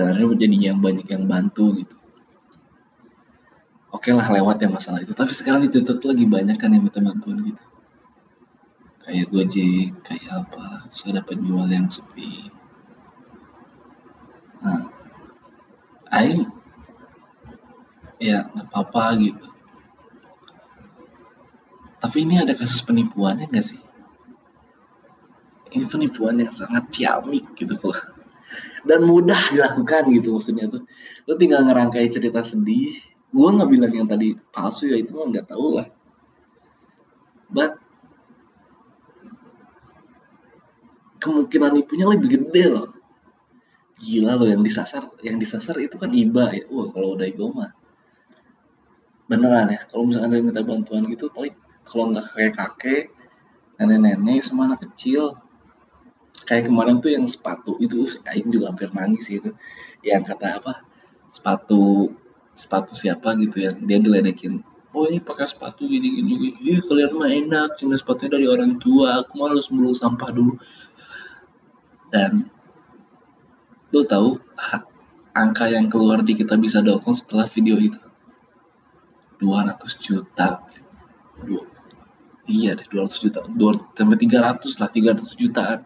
akhirnya 0.04 0.36
jadinya 0.36 0.68
yang 0.76 0.80
banyak 0.84 1.08
yang 1.08 1.24
bantu 1.24 1.80
gitu 1.80 2.03
oke 3.94 4.10
okay 4.10 4.12
lah 4.12 4.26
lewat 4.26 4.58
ya 4.58 4.68
masalah 4.68 5.00
itu. 5.00 5.14
Tapi 5.14 5.30
sekarang 5.30 5.62
di 5.62 5.70
Twitter 5.70 5.94
tuh 6.02 6.10
lagi 6.10 6.26
banyak 6.26 6.58
kan 6.58 6.74
yang 6.74 6.82
minta 6.82 6.98
bantuan 6.98 7.38
gitu. 7.46 7.64
Kayak 9.06 9.26
Gojek 9.30 9.94
kayak 10.02 10.30
apa. 10.44 10.90
Terus 10.90 11.02
ada 11.14 11.22
penjual 11.22 11.70
yang 11.70 11.86
sepi. 11.86 12.50
Nah 14.66 14.90
Aing 16.10 16.50
ya 18.18 18.50
nggak 18.50 18.66
apa-apa 18.74 19.04
gitu. 19.22 19.46
Tapi 22.02 22.16
ini 22.20 22.42
ada 22.42 22.52
kasus 22.58 22.82
penipuannya 22.82 23.46
nggak 23.46 23.66
sih? 23.66 23.80
Ini 25.74 25.86
penipuan 25.86 26.42
yang 26.42 26.50
sangat 26.50 26.90
ciamik 26.90 27.54
gitu 27.54 27.78
loh 27.78 27.98
dan 28.84 29.00
mudah 29.02 29.40
dilakukan 29.50 30.12
gitu 30.12 30.36
maksudnya 30.36 30.68
tuh. 30.68 30.84
Lo 31.24 31.34
tinggal 31.40 31.64
ngerangkai 31.64 32.06
cerita 32.12 32.44
sedih 32.44 33.13
gue 33.34 33.48
nggak 33.50 33.70
bilang 33.70 33.90
yang 33.90 34.06
tadi 34.06 34.38
palsu 34.54 34.86
ya 34.86 35.02
itu 35.02 35.10
mah 35.10 35.26
nggak 35.26 35.50
tahu 35.50 35.82
lah. 35.82 35.90
But 37.50 37.82
kemungkinan 41.18 41.82
nipunya 41.82 42.06
lebih 42.06 42.28
gede 42.30 42.64
loh. 42.70 42.88
Gila 43.98 44.38
loh 44.38 44.46
yang 44.46 44.62
disasar 44.62 45.10
yang 45.26 45.42
disasar 45.42 45.82
itu 45.82 45.98
kan 45.98 46.14
iba 46.14 46.54
ya. 46.54 46.62
Wah 46.70 46.94
kalau 46.94 47.18
udah 47.18 47.26
iba 47.26 47.44
mah. 47.50 47.70
Beneran 49.26 49.74
ya 49.74 49.82
kalau 49.90 50.06
misalkan 50.06 50.30
ada 50.30 50.36
yang 50.38 50.46
minta 50.54 50.62
bantuan 50.62 51.02
gitu 51.10 51.26
paling 51.34 51.58
kalau 51.82 52.14
nggak 52.14 52.30
kayak 52.38 52.54
kakek 52.54 53.02
nenek-nenek 53.82 54.46
sama 54.46 54.70
anak 54.70 54.86
kecil. 54.86 55.34
Kayak 56.46 56.70
kemarin 56.70 57.02
tuh 57.02 57.10
yang 57.10 57.26
sepatu 57.26 57.80
itu 57.82 58.06
Aing 58.30 58.52
juga 58.54 58.70
hampir 58.70 58.94
nangis 58.94 59.26
sih 59.26 59.42
itu 59.42 59.50
yang 60.06 60.22
kata 60.22 60.62
apa? 60.62 60.86
Sepatu 61.26 62.14
sepatu 62.54 62.94
siapa 62.96 63.34
gitu 63.38 63.62
ya? 63.62 63.74
Dia 63.74 63.98
diledekin 64.00 64.62
oh 64.94 65.10
ini 65.10 65.18
pakai 65.18 65.44
sepatu 65.44 65.90
gini 65.90 66.06
gini 66.06 66.32
gini 66.38 66.50
Ih, 66.62 66.80
kalian 66.86 67.10
mah 67.18 67.28
enak 67.28 67.68
cuma 67.76 67.98
sepatunya 67.98 68.38
dari 68.38 68.46
orang 68.46 68.78
tua. 68.78 69.26
Aku 69.26 69.42
mah 69.42 69.52
harus 69.52 69.68
mulung 69.74 69.92
sampah 69.92 70.30
dulu. 70.30 70.54
Dan 72.14 72.46
lu 73.90 74.06
tahu 74.06 74.38
angka 75.34 75.66
yang 75.66 75.90
keluar 75.90 76.22
di 76.22 76.38
kita 76.38 76.54
bisa 76.54 76.78
dokon 76.78 77.18
setelah 77.18 77.50
video 77.50 77.76
itu? 77.82 77.98
200 79.42 79.74
juta. 79.98 80.62
Dua, 81.42 81.66
iya 82.46 82.78
deh 82.78 82.86
200 82.86 83.18
juta. 83.18 83.42
200 83.50 83.98
sampai 83.98 84.18
300 84.22 84.80
lah 84.80 84.90
300 84.94 85.42
jutaan. 85.42 85.80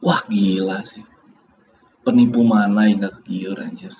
Wah 0.00 0.22
gila 0.30 0.86
sih. 0.86 1.04
Penipu 2.00 2.40
mana 2.40 2.88
yang 2.88 3.04
gak 3.04 3.20
kegiur 3.20 3.60
anjir 3.60 3.92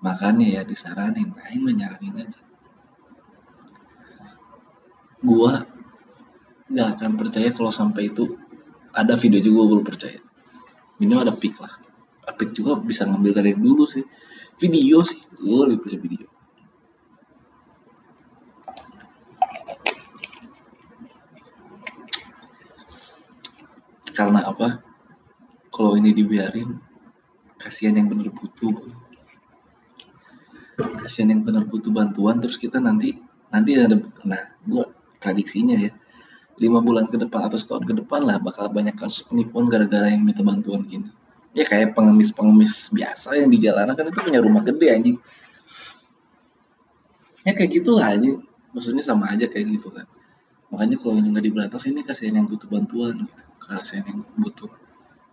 makanya 0.00 0.60
ya 0.60 0.62
disaranin. 0.64 1.32
Aing 1.48 1.64
menyaranin 1.64 2.24
aja. 2.26 2.40
Gua 5.20 5.64
nggak 6.70 6.88
akan 6.96 7.12
percaya 7.18 7.50
kalau 7.52 7.74
sampai 7.74 8.08
itu 8.08 8.38
ada 8.90 9.14
video 9.14 9.38
juga 9.42 9.58
gue 9.62 9.70
belum 9.76 9.86
percaya. 9.86 10.20
Ini 10.98 11.14
ada 11.16 11.34
pick 11.34 11.58
lah. 11.58 11.78
Pick 12.38 12.54
juga 12.54 12.78
bisa 12.78 13.06
ngambil 13.06 13.32
dari 13.42 13.52
yang 13.54 13.62
dulu 13.62 13.84
sih. 13.86 14.06
Video 14.58 15.02
sih. 15.02 15.20
Gue 15.34 15.66
lebih 15.66 15.82
percaya 15.82 16.00
video. 16.02 16.28
Karena 24.14 24.44
apa? 24.46 24.84
Kalau 25.72 25.96
ini 25.96 26.12
dibiarin 26.12 26.76
kasihan 27.56 27.96
yang 27.96 28.12
bener 28.12 28.28
butuh 28.28 28.76
kasihan 31.10 31.34
yang 31.34 31.42
bener 31.42 31.66
butuh 31.66 31.90
bantuan 31.90 32.38
terus 32.38 32.54
kita 32.54 32.78
nanti 32.78 33.18
nanti 33.50 33.74
ada 33.74 33.98
nah 34.22 34.46
gue 34.62 34.86
prediksinya 35.18 35.74
ya 35.74 35.90
lima 36.62 36.78
bulan 36.78 37.10
ke 37.10 37.18
depan 37.18 37.50
atau 37.50 37.58
setahun 37.58 37.82
ke 37.82 37.98
depan 37.98 38.22
lah 38.22 38.38
bakal 38.38 38.70
banyak 38.70 38.94
kasus 38.94 39.26
penipuan 39.26 39.66
gara-gara 39.66 40.06
yang 40.12 40.22
minta 40.28 40.44
bantuan 40.44 40.84
gini. 40.84 41.08
Ya 41.56 41.64
kayak 41.64 41.96
pengemis-pengemis 41.96 42.92
biasa 42.92 43.32
yang 43.40 43.48
di 43.48 43.58
jalanan 43.58 43.96
kan 43.96 44.12
itu 44.12 44.20
punya 44.20 44.44
rumah 44.44 44.60
gede 44.60 44.86
anjing. 44.92 45.16
Ya 47.48 47.56
kayak 47.56 47.80
gitu 47.80 47.96
lah 47.96 48.12
anjing. 48.12 48.44
Maksudnya 48.76 49.00
sama 49.00 49.32
aja 49.32 49.48
kayak 49.48 49.72
gitu 49.80 49.88
kan. 49.88 50.04
Makanya 50.68 51.00
kalau 51.00 51.16
ini 51.16 51.32
nggak 51.32 51.48
diberantas 51.48 51.88
ini 51.88 52.04
kasihan 52.04 52.44
yang 52.44 52.46
butuh 52.46 52.68
bantuan 52.68 53.24
gitu. 53.24 53.42
Kasihan 53.64 54.04
yang 54.04 54.20
butuh 54.36 54.68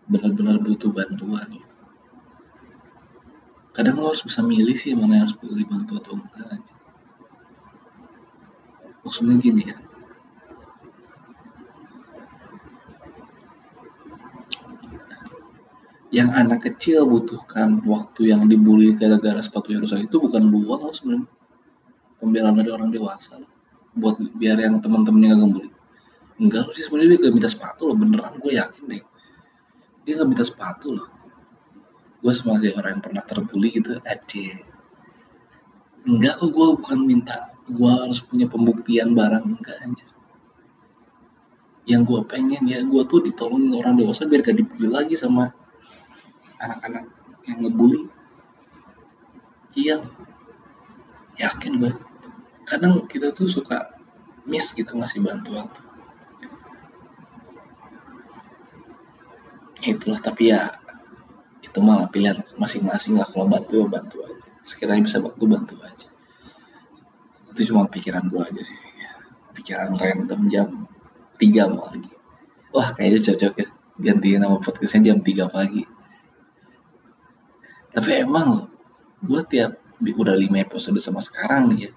benar-benar 0.08 0.64
butuh 0.64 0.96
bantuan 0.96 1.44
gitu 1.52 1.77
kadang 3.78 4.02
lo 4.02 4.10
harus 4.10 4.26
bisa 4.26 4.42
milih 4.42 4.74
sih 4.74 4.98
mana 4.98 5.22
yang 5.22 5.30
harus 5.30 5.38
dibantu 5.38 6.02
atau 6.02 6.18
enggak 6.18 6.50
aja 6.50 6.74
maksudnya 9.08 9.40
gini 9.40 9.64
ya. 9.64 9.78
Yang 16.08 16.30
anak 16.36 16.60
kecil 16.64 17.08
butuhkan 17.08 17.84
waktu 17.88 18.36
yang 18.36 18.52
dibully 18.52 18.96
gara-gara 19.00 19.40
sepatunya 19.40 19.80
rusak 19.80 20.08
itu 20.12 20.20
bukan 20.20 20.52
buang 20.52 20.88
loh 20.88 20.96
sebenarnya. 20.96 21.28
Pembelaan 22.20 22.60
dari 22.60 22.72
orang 22.72 22.92
dewasa 22.92 23.40
buat 23.96 24.20
biar 24.36 24.60
yang 24.60 24.78
teman-temannya 24.84 25.34
gak 25.34 25.40
ngebully 25.42 25.70
enggak 26.38 26.70
sih 26.78 26.86
sebenarnya 26.86 27.18
dia 27.18 27.20
gak 27.28 27.34
minta 27.34 27.50
sepatu 27.50 27.90
loh 27.90 27.96
beneran 27.98 28.38
gue 28.44 28.54
yakin 28.60 28.84
deh. 28.92 29.04
Dia 30.04 30.14
gak 30.20 30.30
minta 30.30 30.44
sepatu 30.44 31.00
loh 31.00 31.08
gue 32.18 32.34
sebagai 32.34 32.74
orang 32.76 32.98
yang 32.98 33.04
pernah 33.04 33.24
terbully 33.24 33.70
gitu 33.78 34.02
aja 34.02 34.48
enggak 36.08 36.40
kok 36.40 36.50
gue 36.56 36.68
bukan 36.80 37.00
minta 37.04 37.52
gue 37.68 37.92
harus 37.92 38.24
punya 38.24 38.48
pembuktian 38.48 39.12
barang 39.12 39.44
enggak 39.44 39.78
anjir. 39.84 40.08
Yang 41.84 42.02
gue 42.08 42.20
pengen 42.32 42.64
ya 42.64 42.80
gue 42.84 43.04
tuh 43.08 43.20
ditolongin 43.28 43.76
orang 43.76 44.00
dewasa 44.00 44.24
biar 44.24 44.44
gak 44.44 44.56
dibully 44.56 44.88
lagi 44.88 45.16
sama 45.20 45.52
anak-anak 46.64 47.12
yang 47.44 47.60
ngebully. 47.64 48.08
Iya. 49.76 50.00
Yakin 51.38 51.74
gue 51.80 51.92
kadang 52.68 53.04
kita 53.08 53.32
tuh 53.36 53.48
suka 53.48 53.96
miss 54.48 54.72
gitu 54.76 54.96
ngasih 54.96 55.24
bantuan 55.24 55.72
tuh 55.72 55.88
itulah 59.88 60.20
tapi 60.20 60.52
ya 60.52 60.76
itu 61.68 61.80
mah 61.84 62.08
pilihan 62.10 62.42
masing-masing 62.56 63.20
lah. 63.20 63.28
Kalau 63.30 63.52
bantu 63.52 63.84
ya 63.84 63.88
bantu 63.92 64.24
aja. 64.24 64.46
Sekiranya 64.64 65.04
bisa 65.04 65.20
bantu 65.20 65.44
bantu 65.46 65.76
aja. 65.84 66.08
Itu 67.52 67.74
cuma 67.74 67.92
pikiran 67.92 68.32
gue 68.32 68.42
aja 68.42 68.62
sih. 68.64 68.80
Pikiran 69.54 70.00
random 70.00 70.42
jam 70.48 70.68
3 71.38 71.74
mau 71.74 71.90
lagi 71.92 72.18
wah 72.78 72.94
kayaknya 72.94 73.34
cocok 73.34 73.54
ya. 73.58 73.68
Gantiin 73.98 74.40
nama 74.46 74.62
podcastnya 74.62 75.14
jam 75.14 75.18
3 75.26 75.50
pagi. 75.50 75.84
Tapi 77.98 78.12
emang 78.22 78.70
gue 79.26 79.42
tiap 79.50 79.82
udah 79.98 80.38
lima 80.38 80.62
episode 80.62 81.02
sama 81.02 81.18
sekarang 81.18 81.74
nih 81.74 81.90
ya. 81.90 81.92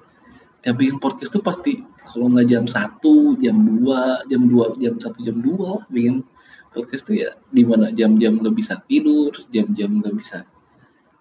Tiap 0.61 0.75
bikin 0.81 0.97
podcast 0.97 1.33
tuh 1.37 1.45
pasti 1.45 1.85
kalau 2.01 2.33
nggak 2.33 2.49
jam 2.49 2.65
satu 2.65 3.37
jam 3.41 3.61
dua 3.61 4.25
jam 4.29 4.49
dua 4.49 4.73
jam 4.81 4.97
satu 4.97 5.21
jam 5.21 5.37
dua 5.41 5.85
bikin 5.93 6.25
podcast 6.71 7.11
tuh 7.11 7.19
ya 7.19 7.35
di 7.51 7.63
mana 7.67 7.91
jam-jam 7.91 8.39
nggak 8.39 8.55
bisa 8.55 8.79
tidur 8.87 9.35
jam-jam 9.51 10.01
nggak 10.01 10.15
bisa 10.15 10.47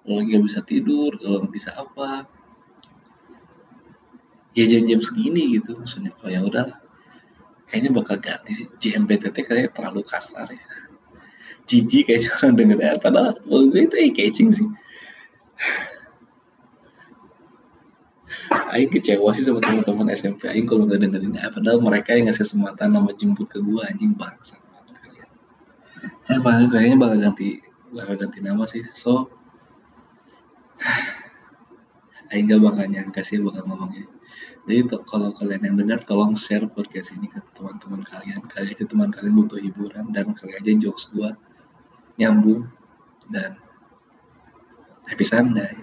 lagi 0.10 0.34
nggak 0.34 0.46
bisa 0.46 0.60
tidur 0.66 1.12
kalau 1.22 1.46
nggak 1.46 1.54
bisa 1.54 1.72
apa. 1.78 2.26
Ya 4.58 4.66
jam-jam 4.66 5.00
segini 5.06 5.60
gitu 5.60 5.78
maksudnya. 5.78 6.18
Oh 6.26 6.30
ya 6.32 6.42
udah 6.42 6.74
kayaknya 7.70 7.92
bakal 7.94 8.18
ganti 8.18 8.52
sih. 8.58 8.68
JMPTT 8.82 9.46
kayaknya 9.46 9.70
terlalu 9.70 10.02
kasar 10.02 10.50
ya. 10.50 10.66
Jijik 11.70 12.10
kayak 12.10 12.34
orang 12.42 12.58
denger 12.58 12.80
ya. 12.82 12.94
Padahal 12.98 13.38
menurut 13.46 13.68
gue 13.70 13.82
itu 13.86 13.96
eh 14.02 14.10
catching 14.10 14.50
sih. 14.50 14.68
Aing 18.74 18.90
kecewa 18.90 19.34
sih 19.38 19.46
sama 19.46 19.62
teman-teman 19.62 20.10
SMP 20.14 20.50
Aing 20.50 20.66
kalau 20.66 20.90
nggak 20.90 21.06
dengerin 21.06 21.38
ya. 21.38 21.54
Padahal 21.54 21.78
mereka 21.86 22.18
yang 22.18 22.26
ngasih 22.26 22.50
kesempatan 22.50 22.98
nama 22.98 23.14
jemput 23.14 23.46
ke 23.46 23.62
gue 23.62 23.82
anjing 23.86 24.18
bangsa 24.18 24.58
ya 26.30 26.38
bakal 26.40 26.70
kayaknya 26.70 26.98
bakal 27.02 27.18
ganti 27.18 27.50
bakal 27.90 28.14
ganti 28.16 28.40
nama 28.40 28.64
sih. 28.70 28.86
So 28.94 29.28
Aing 32.30 32.46
gak 32.46 32.62
bakal 32.62 32.86
nyangka 32.86 33.26
sih 33.26 33.42
bakal 33.42 33.66
ngomongnya 33.66 34.06
jadi 34.70 34.86
kalau 35.10 35.34
kalian 35.34 35.66
yang 35.66 35.76
dengar 35.82 36.06
tolong 36.06 36.38
share 36.38 36.70
podcast 36.70 37.18
ini 37.18 37.26
ke 37.26 37.42
teman-teman 37.58 38.06
kalian. 38.06 38.46
Kali 38.46 38.70
aja 38.70 38.86
teman 38.86 39.10
kalian 39.10 39.34
butuh 39.34 39.58
hiburan 39.58 40.14
dan 40.14 40.38
kali 40.38 40.54
aja 40.54 40.70
jokes 40.78 41.10
gue 41.10 41.34
nyambung 42.22 42.70
dan 43.34 43.58
happy 45.10 45.26
Sunday 45.26 45.74